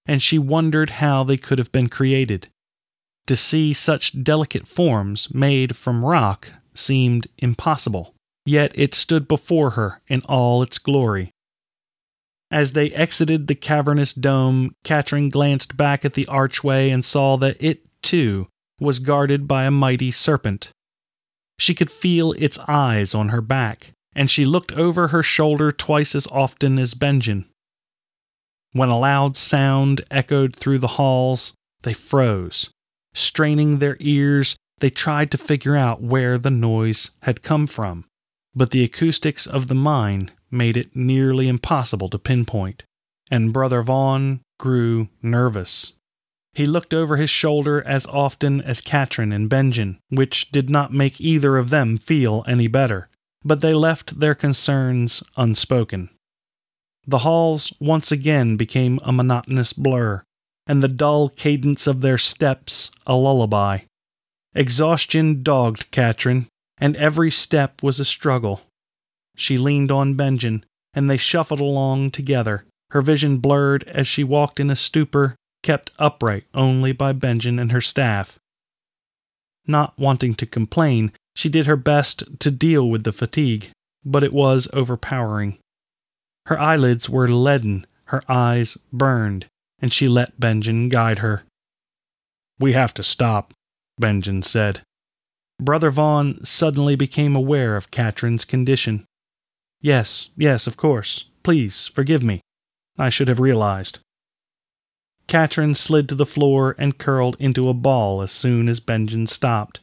and 0.07 0.23
she 0.23 0.39
wondered 0.39 0.91
how 0.91 1.25
they 1.25 1.37
could 1.37 1.59
have 1.59 1.73
been 1.73 1.89
created. 1.89 2.49
To 3.27 3.37
see 3.37 3.73
such 3.73 4.23
delicate 4.23 4.69
forms 4.69 5.33
made 5.33 5.77
from 5.77 6.05
rock 6.05 6.51
seemed 6.75 7.27
impossible, 7.39 8.15
yet 8.45 8.73
it 8.75 8.95
stood 8.95 9.27
before 9.27 9.71
her 9.71 10.03
in 10.09 10.21
all 10.29 10.63
its 10.63 10.79
glory. 10.79 11.31
As 12.51 12.73
they 12.73 12.91
exited 12.91 13.47
the 13.47 13.55
cavernous 13.55 14.13
dome, 14.13 14.75
Catrin 14.85 15.31
glanced 15.31 15.77
back 15.77 16.05
at 16.05 16.15
the 16.15 16.27
archway 16.27 16.91
and 16.91 17.05
saw 17.05 17.37
that 17.39 17.57
it, 17.59 17.81
too, 18.03 18.49
was 18.79 18.99
guarded 18.99 19.49
by 19.49 19.65
a 19.65 19.71
mighty 19.71 20.11
serpent. 20.11 20.71
She 21.59 21.75
could 21.75 21.91
feel 21.91 22.33
its 22.33 22.59
eyes 22.69 23.15
on 23.15 23.31
her 23.31 23.41
back, 23.41 23.93
and 24.15 24.31
she 24.31 24.45
looked 24.45 24.73
over 24.73 25.09
her 25.09 25.23
shoulder 25.23 25.73
twice 25.73 26.15
as 26.15 26.27
often 26.29 26.79
as 26.79 26.95
Benjin. 26.95 27.47
When 28.73 28.89
a 28.89 28.99
loud 28.99 29.37
sound 29.37 30.03
echoed 30.11 30.55
through 30.55 30.79
the 30.79 30.99
halls, 30.99 31.55
they 31.83 31.95
froze. 31.95 32.71
Straining 33.15 33.79
their 33.79 33.97
ears, 34.01 34.57
they 34.81 34.91
tried 34.91 35.31
to 35.31 35.39
figure 35.39 35.77
out 35.77 36.03
where 36.03 36.37
the 36.37 36.51
noise 36.51 37.13
had 37.23 37.43
come 37.43 37.67
from, 37.67 38.05
but 38.55 38.71
the 38.71 38.85
acoustics 38.85 39.47
of 39.47 39.69
the 39.69 39.75
mine 39.75 40.31
made 40.51 40.77
it 40.77 40.95
nearly 40.95 41.49
impossible 41.49 42.09
to 42.09 42.19
pinpoint, 42.19 42.83
and 43.31 43.53
Brother 43.53 43.83
Vaughn 43.83 44.41
grew 44.59 45.09
nervous. 45.23 45.95
He 46.53 46.67
looked 46.67 46.95
over 46.95 47.17
his 47.17 47.31
shoulder 47.31 47.83
as 47.87 48.07
often 48.07 48.61
as 48.61 48.81
Catrin 48.81 49.33
and 49.33 49.49
Benjin, 49.49 49.99
which 50.09 50.51
did 50.53 50.71
not 50.71 50.93
make 50.93 51.21
either 51.21 51.57
of 51.57 51.71
them 51.71 51.97
feel 51.97 52.45
any 52.47 52.69
better, 52.69 53.09
but 53.45 53.61
they 53.61 53.75
left 53.75 54.21
their 54.21 54.35
concerns 54.35 55.23
unspoken. 55.37 56.11
The 57.07 57.19
halls 57.19 57.73
once 57.81 58.11
again 58.13 58.57
became 58.57 58.99
a 59.03 59.13
monotonous 59.13 59.73
blur, 59.73 60.23
and 60.67 60.83
the 60.83 60.89
dull 60.89 61.29
cadence 61.29 61.87
of 61.87 62.01
their 62.01 62.19
steps 62.19 62.91
a 63.07 63.15
lullaby. 63.15 63.81
Exhaustion 64.55 65.43
dogged 65.43 65.91
Catrin, 65.91 66.47
and 66.79 66.97
every 66.97 67.31
step 67.31 67.83
was 67.83 68.01
a 68.01 68.05
struggle. 68.05 68.63
She 69.37 69.59
leaned 69.59 69.91
on 69.91 70.15
Benjin, 70.15 70.65
and 70.95 71.11
they 71.11 71.17
shuffled 71.17 71.61
along 71.61 72.13
together, 72.13 72.65
her 72.91 73.03
vision 73.03 73.39
blurred 73.39 73.83
as 73.85 74.07
she 74.07 74.23
walked 74.23 74.61
in 74.61 74.71
a 74.71 74.77
stupor 74.77 75.35
kept 75.65 75.91
upright 75.99 76.45
only 76.55 76.93
by 76.93 77.13
Benjin 77.13 77.59
and 77.59 77.73
her 77.73 77.81
staff. 77.81 78.39
Not 79.67 79.99
wanting 79.99 80.35
to 80.37 80.47
complain, 80.47 81.13
she 81.35 81.49
did 81.49 81.67
her 81.67 81.77
best 81.77 82.39
to 82.41 82.51
deal 82.51 82.89
with 82.89 83.03
the 83.05 83.13
fatigue, 83.13 83.71
but 84.05 84.23
it 84.23 84.33
was 84.33 84.69
overpowering. 84.73 85.59
Her 86.47 86.61
eyelids 86.61 87.09
were 87.09 87.27
leaden, 87.27 87.87
her 88.07 88.23
eyes 88.29 88.77
burned, 88.93 89.47
and 89.85 89.93
she 89.93 90.09
let 90.09 90.41
Benjin 90.41 90.89
guide 90.89 91.19
her. 91.19 91.43
We 92.59 92.73
have 92.73 92.95
to 92.95 93.03
stop, 93.03 93.53
Benjin 93.99 94.41
said. 94.41 94.81
Brother 95.61 95.91
Vaughn 95.91 96.43
suddenly 96.43 96.97
became 96.97 97.37
aware 97.37 97.77
of 97.77 97.91
Catrin's 97.91 98.47
condition. 98.47 99.05
Yes, 99.83 100.31
yes, 100.39 100.67
of 100.67 100.79
course. 100.79 101.29
Please, 101.43 101.89
forgive 101.89 102.23
me. 102.23 102.41
I 102.97 103.11
should 103.11 103.29
have 103.29 103.41
realized. 103.41 103.99
Catrin 105.29 105.77
slid 105.77 106.09
to 106.09 106.15
the 106.15 106.25
floor 106.25 106.75
and 106.79 106.97
curled 106.97 107.37
into 107.39 107.69
a 107.69 107.75
ball 107.75 108.23
as 108.23 108.33
soon 108.33 108.71
as 108.71 108.81
Benjin 108.81 109.27
stopped. 109.27 109.81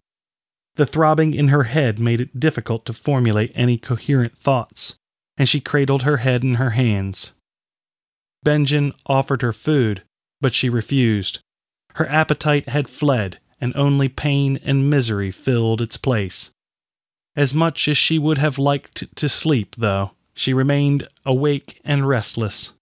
The 0.78 0.88
throbbing 0.88 1.36
in 1.36 1.50
her 1.50 1.66
head 1.66 2.00
made 2.00 2.22
it 2.22 2.40
difficult 2.40 2.88
to 2.88 2.94
formulate 2.94 3.52
any 3.54 3.78
coherent 3.78 4.36
thoughts, 4.36 4.96
and 5.38 5.48
she 5.48 5.62
cradled 5.62 6.02
her 6.02 6.18
head 6.18 6.42
in 6.42 6.56
her 6.56 6.72
hands. 6.72 7.34
Benjin 8.44 8.94
offered 9.06 9.42
her 9.42 9.54
food, 9.54 10.04
but 10.40 10.54
she 10.54 10.70
refused. 10.70 11.40
Her 11.96 12.08
appetite 12.10 12.70
had 12.70 12.90
fled, 12.90 13.40
and 13.60 13.76
only 13.76 14.10
pain 14.10 14.60
and 14.64 14.90
misery 14.90 15.32
filled 15.32 15.82
its 15.82 15.98
place. 15.98 16.52
As 17.36 17.54
much 17.54 17.88
as 17.88 17.98
she 17.98 18.18
would 18.18 18.40
have 18.40 18.58
liked 18.58 19.16
to 19.16 19.30
sleep, 19.30 19.76
though, 19.78 20.12
she 20.34 20.54
remained 20.54 21.08
awake 21.26 21.80
and 21.84 22.08
restless. 22.08 22.74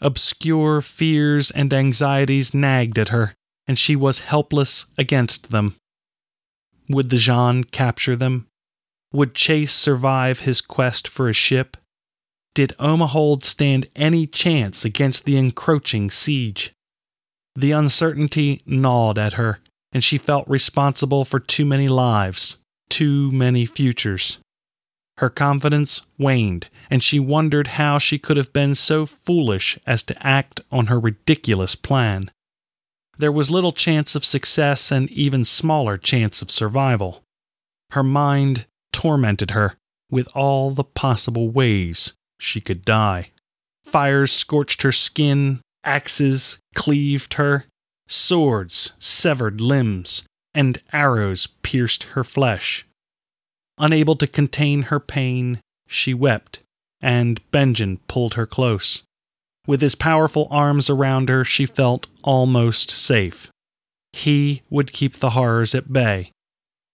Obscure 0.00 0.80
fears 0.80 1.50
and 1.50 1.72
anxieties 1.72 2.52
nagged 2.52 2.98
at 2.98 3.08
her, 3.08 3.34
and 3.66 3.78
she 3.78 3.96
was 3.96 4.20
helpless 4.20 4.86
against 4.98 5.50
them. 5.50 5.76
Would 6.88 7.08
the 7.08 7.16
Zjhon 7.16 7.70
capture 7.70 8.14
them? 8.14 8.46
Would 9.12 9.34
Chase 9.34 9.72
survive 9.72 10.40
his 10.40 10.60
quest 10.60 11.08
for 11.08 11.28
a 11.28 11.32
ship? 11.32 11.76
Did 12.54 12.72
Omehold 12.78 13.44
stand 13.44 13.86
any 13.96 14.28
chance 14.28 14.84
against 14.84 15.24
the 15.24 15.36
encroaching 15.36 16.08
siege? 16.08 16.72
The 17.56 17.72
uncertainty 17.72 18.62
gnawed 18.64 19.18
at 19.18 19.32
her, 19.32 19.58
and 19.92 20.04
she 20.04 20.18
felt 20.18 20.46
responsible 20.48 21.24
for 21.24 21.40
too 21.40 21.64
many 21.64 21.88
lives, 21.88 22.58
too 22.88 23.32
many 23.32 23.66
futures. 23.66 24.38
Her 25.18 25.30
confidence 25.30 26.02
waned, 26.16 26.68
and 26.90 27.02
she 27.02 27.18
wondered 27.18 27.68
how 27.68 27.98
she 27.98 28.18
could 28.18 28.36
have 28.36 28.52
been 28.52 28.76
so 28.76 29.04
foolish 29.04 29.78
as 29.84 30.04
to 30.04 30.26
act 30.26 30.60
on 30.70 30.86
her 30.86 30.98
ridiculous 30.98 31.74
plan. 31.74 32.30
There 33.18 33.32
was 33.32 33.50
little 33.50 33.72
chance 33.72 34.14
of 34.14 34.24
success 34.24 34.92
and 34.92 35.10
even 35.10 35.44
smaller 35.44 35.96
chance 35.96 36.42
of 36.42 36.50
survival. 36.50 37.22
Her 37.90 38.02
mind 38.02 38.66
tormented 38.92 39.52
her 39.52 39.76
with 40.10 40.28
all 40.34 40.70
the 40.70 40.84
possible 40.84 41.48
ways 41.48 42.12
she 42.44 42.60
could 42.60 42.84
die. 42.84 43.30
Fires 43.84 44.32
scorched 44.32 44.82
her 44.82 44.92
skin, 44.92 45.60
axes 45.82 46.58
cleaved 46.74 47.34
her, 47.34 47.66
swords 48.06 48.92
severed 48.98 49.60
limbs, 49.60 50.24
and 50.54 50.78
arrows 50.92 51.46
pierced 51.62 52.04
her 52.14 52.22
flesh. 52.24 52.86
Unable 53.78 54.14
to 54.16 54.26
contain 54.26 54.82
her 54.82 55.00
pain, 55.00 55.60
she 55.88 56.14
wept, 56.14 56.60
and 57.00 57.40
Benjin 57.50 57.98
pulled 58.08 58.34
her 58.34 58.46
close. 58.46 59.02
With 59.66 59.80
his 59.80 59.94
powerful 59.94 60.46
arms 60.50 60.90
around 60.90 61.28
her, 61.28 61.44
she 61.44 61.66
felt 61.66 62.06
almost 62.22 62.90
safe. 62.90 63.50
He 64.12 64.62
would 64.70 64.92
keep 64.92 65.14
the 65.14 65.30
horrors 65.30 65.74
at 65.74 65.92
bay. 65.92 66.30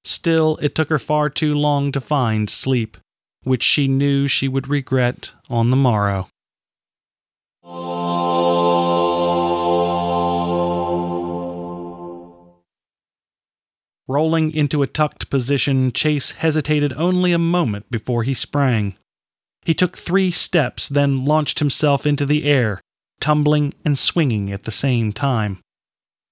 Still, 0.05 0.57
it 0.63 0.75
took 0.75 0.89
her 0.89 0.99
far 0.99 1.29
too 1.29 1.55
long 1.55 1.93
to 1.93 2.01
find 2.01 2.49
sleep, 2.49 2.97
which 3.43 3.63
she 3.63 3.89
knew 3.89 4.29
she 4.29 4.49
would 4.49 4.69
regret 4.69 5.33
on 5.49 5.71
the 5.71 5.77
morrow. 5.77 6.29
Rolling 14.11 14.53
into 14.53 14.83
a 14.83 14.89
tucked 14.89 15.31
position, 15.31 15.93
Chase 15.93 16.33
hesitated 16.33 16.93
only 16.95 17.33
a 17.33 17.39
moment 17.39 17.89
before 17.93 18.25
he 18.25 18.35
sprang. 18.35 18.95
He 19.63 19.73
took 19.73 19.97
three 19.97 20.33
steps, 20.33 20.89
then 20.89 21.25
launched 21.25 21.61
himself 21.61 22.05
into 22.07 22.27
the 22.27 22.45
air, 22.45 22.81
tumbling 23.21 23.73
and 23.85 23.97
swinging 23.97 24.51
at 24.51 24.65
the 24.65 24.73
same 24.73 25.13
time. 25.13 25.61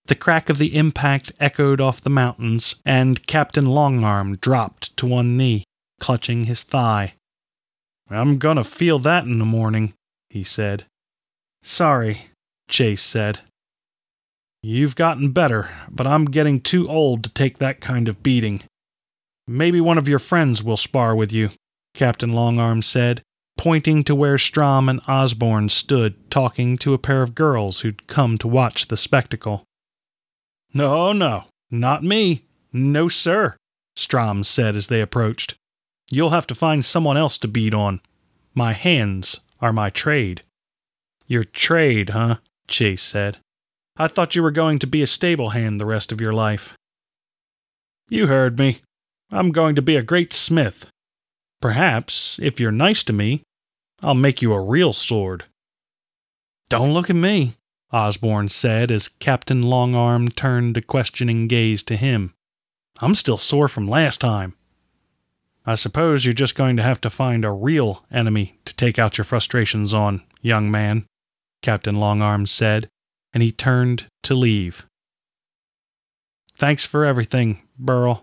The 0.06 0.16
crack 0.16 0.48
of 0.48 0.58
the 0.58 0.74
impact 0.74 1.30
echoed 1.38 1.80
off 1.80 2.00
the 2.00 2.10
mountains, 2.10 2.82
and 2.84 3.24
Captain 3.28 3.66
Longarm 3.66 4.40
dropped 4.40 4.96
to 4.96 5.06
one 5.06 5.36
knee, 5.36 5.62
clutching 5.98 6.42
his 6.42 6.62
thigh. 6.62 7.14
I'm 8.10 8.38
gonna 8.38 8.64
feel 8.64 8.98
that 9.00 9.24
in 9.24 9.38
the 9.38 9.44
morning, 9.44 9.92
he 10.30 10.42
said. 10.44 10.84
Sorry, 11.62 12.30
Chase 12.68 13.02
said. 13.02 13.40
You've 14.62 14.96
gotten 14.96 15.30
better, 15.30 15.70
but 15.90 16.06
I'm 16.06 16.24
getting 16.24 16.60
too 16.60 16.88
old 16.88 17.22
to 17.24 17.30
take 17.30 17.58
that 17.58 17.80
kind 17.80 18.08
of 18.08 18.22
beating. 18.22 18.60
Maybe 19.46 19.80
one 19.80 19.98
of 19.98 20.08
your 20.08 20.18
friends 20.18 20.62
will 20.62 20.76
spar 20.76 21.14
with 21.14 21.32
you, 21.32 21.50
Captain 21.94 22.32
Longarm 22.32 22.82
said, 22.82 23.22
pointing 23.56 24.04
to 24.04 24.14
where 24.14 24.38
Strom 24.38 24.88
and 24.88 25.00
Osborne 25.08 25.68
stood 25.68 26.30
talking 26.30 26.76
to 26.78 26.94
a 26.94 26.98
pair 26.98 27.22
of 27.22 27.34
girls 27.34 27.80
who'd 27.80 28.06
come 28.06 28.38
to 28.38 28.48
watch 28.48 28.88
the 28.88 28.96
spectacle. 28.96 29.64
No, 30.74 31.12
no, 31.12 31.44
not 31.70 32.04
me. 32.04 32.44
No, 32.72 33.08
sir, 33.08 33.56
Strom 33.96 34.44
said 34.44 34.76
as 34.76 34.88
they 34.88 35.00
approached. 35.00 35.54
You'll 36.10 36.30
have 36.30 36.46
to 36.48 36.54
find 36.54 36.84
someone 36.84 37.16
else 37.16 37.38
to 37.38 37.48
beat 37.48 37.74
on. 37.74 38.00
My 38.54 38.72
hands 38.72 39.40
are 39.60 39.72
my 39.72 39.90
trade. 39.90 40.42
Your 41.26 41.44
trade, 41.44 42.10
huh? 42.10 42.36
Chase 42.66 43.02
said. 43.02 43.38
I 43.96 44.08
thought 44.08 44.34
you 44.34 44.42
were 44.42 44.50
going 44.50 44.78
to 44.78 44.86
be 44.86 45.02
a 45.02 45.06
stable 45.06 45.50
hand 45.50 45.80
the 45.80 45.86
rest 45.86 46.12
of 46.12 46.20
your 46.20 46.32
life. 46.32 46.74
You 48.08 48.26
heard 48.28 48.58
me. 48.58 48.80
I'm 49.30 49.50
going 49.50 49.74
to 49.74 49.82
be 49.82 49.96
a 49.96 50.02
great 50.02 50.32
smith. 50.32 50.90
Perhaps, 51.60 52.38
if 52.38 52.58
you're 52.58 52.72
nice 52.72 53.02
to 53.04 53.12
me, 53.12 53.42
I'll 54.02 54.14
make 54.14 54.40
you 54.40 54.52
a 54.52 54.60
real 54.60 54.92
sword. 54.92 55.44
Don't 56.68 56.94
look 56.94 57.10
at 57.10 57.16
me, 57.16 57.54
Osborne 57.92 58.48
said 58.48 58.90
as 58.90 59.08
Captain 59.08 59.62
Longarm 59.62 60.34
turned 60.34 60.76
a 60.76 60.82
questioning 60.82 61.48
gaze 61.48 61.82
to 61.84 61.96
him. 61.96 62.32
I'm 63.00 63.14
still 63.14 63.38
sore 63.38 63.68
from 63.68 63.88
last 63.88 64.20
time. 64.20 64.54
I 65.68 65.74
suppose 65.74 66.24
you're 66.24 66.32
just 66.32 66.54
going 66.54 66.78
to 66.78 66.82
have 66.82 66.98
to 67.02 67.10
find 67.10 67.44
a 67.44 67.50
real 67.50 68.06
enemy 68.10 68.58
to 68.64 68.74
take 68.74 68.98
out 68.98 69.18
your 69.18 69.26
frustrations 69.26 69.92
on, 69.92 70.22
young 70.40 70.70
man, 70.70 71.04
Captain 71.60 71.96
Longarms 71.96 72.50
said, 72.50 72.88
and 73.34 73.42
he 73.42 73.52
turned 73.52 74.06
to 74.22 74.34
leave. 74.34 74.86
Thanks 76.56 76.86
for 76.86 77.04
everything, 77.04 77.64
Burl. 77.78 78.22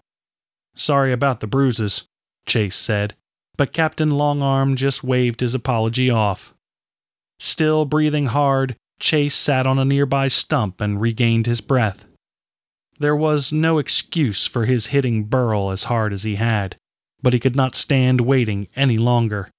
Sorry 0.76 1.14
about 1.14 1.40
the 1.40 1.46
bruises, 1.46 2.08
Chase 2.48 2.76
said, 2.76 3.14
but 3.58 3.74
Captain 3.74 4.10
Longarm 4.10 4.74
just 4.74 5.04
waved 5.04 5.42
his 5.42 5.54
apology 5.54 6.10
off. 6.10 6.52
Still 7.40 7.86
breathing 7.86 8.26
hard, 8.26 8.76
Chase 9.00 9.36
sat 9.36 9.68
on 9.68 9.78
a 9.78 9.86
nearby 9.86 10.30
stump 10.30 10.82
and 10.82 11.00
regained 11.00 11.46
his 11.46 11.62
breath. 11.62 12.06
There 12.98 13.16
was 13.16 13.54
no 13.54 13.78
excuse 13.78 14.48
for 14.48 14.66
his 14.66 14.88
hitting 14.88 15.26
Burl 15.26 15.70
as 15.70 15.84
hard 15.84 16.12
as 16.12 16.24
he 16.24 16.38
had, 16.38 16.76
but 17.26 17.34
he 17.34 17.40
could 17.40 17.56
not 17.56 17.74
stand 17.74 18.22
waiting 18.22 18.68
any 18.76 19.00
longer. 19.00 19.50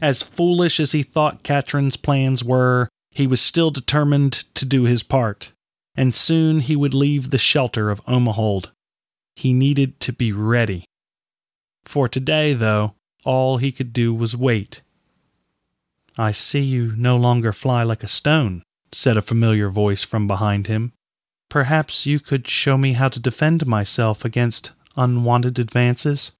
As 0.00 0.22
foolish 0.22 0.78
as 0.78 0.92
he 0.92 1.02
thought 1.02 1.42
Catrin's 1.42 1.96
plans 1.96 2.44
were, 2.44 2.88
he 3.10 3.26
was 3.26 3.40
still 3.40 3.72
determined 3.72 4.44
to 4.54 4.64
do 4.64 4.84
his 4.84 5.02
part, 5.02 5.50
and 5.96 6.14
soon 6.14 6.60
he 6.60 6.76
would 6.76 6.94
leave 6.94 7.30
the 7.30 7.36
shelter 7.36 7.90
of 7.90 8.00
Omahold. 8.06 8.70
He 9.34 9.52
needed 9.52 9.98
to 9.98 10.12
be 10.12 10.30
ready. 10.30 10.84
For 11.82 12.08
today, 12.08 12.52
though, 12.52 12.94
all 13.24 13.56
he 13.56 13.72
could 13.72 13.92
do 13.92 14.14
was 14.14 14.36
wait. 14.36 14.82
I 16.16 16.30
see 16.30 16.60
you 16.60 16.94
no 16.96 17.16
longer 17.16 17.52
fly 17.52 17.82
like 17.82 18.04
a 18.04 18.06
stone, 18.06 18.62
said 18.92 19.16
a 19.16 19.22
familiar 19.22 19.70
voice 19.70 20.04
from 20.04 20.28
behind 20.28 20.68
him. 20.68 20.92
Perhaps 21.48 22.06
you 22.06 22.20
could 22.20 22.46
show 22.46 22.78
me 22.78 22.92
how 22.92 23.08
to 23.08 23.18
defend 23.18 23.66
myself 23.66 24.24
against 24.24 24.70
unwanted 24.96 25.58
advances? 25.58 26.30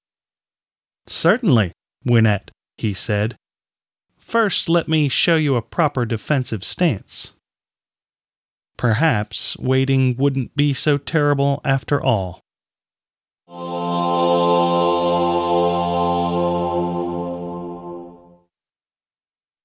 Certainly, 1.08 1.72
Wynette, 2.06 2.50
he 2.76 2.92
said. 2.92 3.36
First, 4.18 4.68
let 4.68 4.88
me 4.88 5.08
show 5.08 5.36
you 5.36 5.56
a 5.56 5.62
proper 5.62 6.04
defensive 6.04 6.62
stance. 6.62 7.34
Perhaps 8.76 9.56
waiting 9.58 10.16
wouldn't 10.16 10.54
be 10.54 10.72
so 10.72 10.98
terrible 10.98 11.60
after 11.64 12.02
all. 12.02 12.42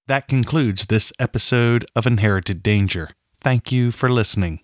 That 0.07 0.27
concludes 0.27 0.87
this 0.87 1.13
episode 1.19 1.85
of 1.95 2.05
Inherited 2.05 2.63
Danger. 2.63 3.11
Thank 3.37 3.71
you 3.71 3.91
for 3.91 4.09
listening. 4.09 4.59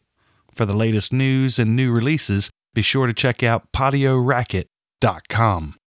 For 0.54 0.66
the 0.66 0.76
latest 0.76 1.14
news 1.14 1.60
and 1.60 1.76
new 1.76 1.92
releases, 1.92 2.50
be 2.74 2.82
sure 2.82 3.08
to 3.08 3.14
check 3.14 3.44
out 3.44 3.72
patioracket.com. 3.72 5.76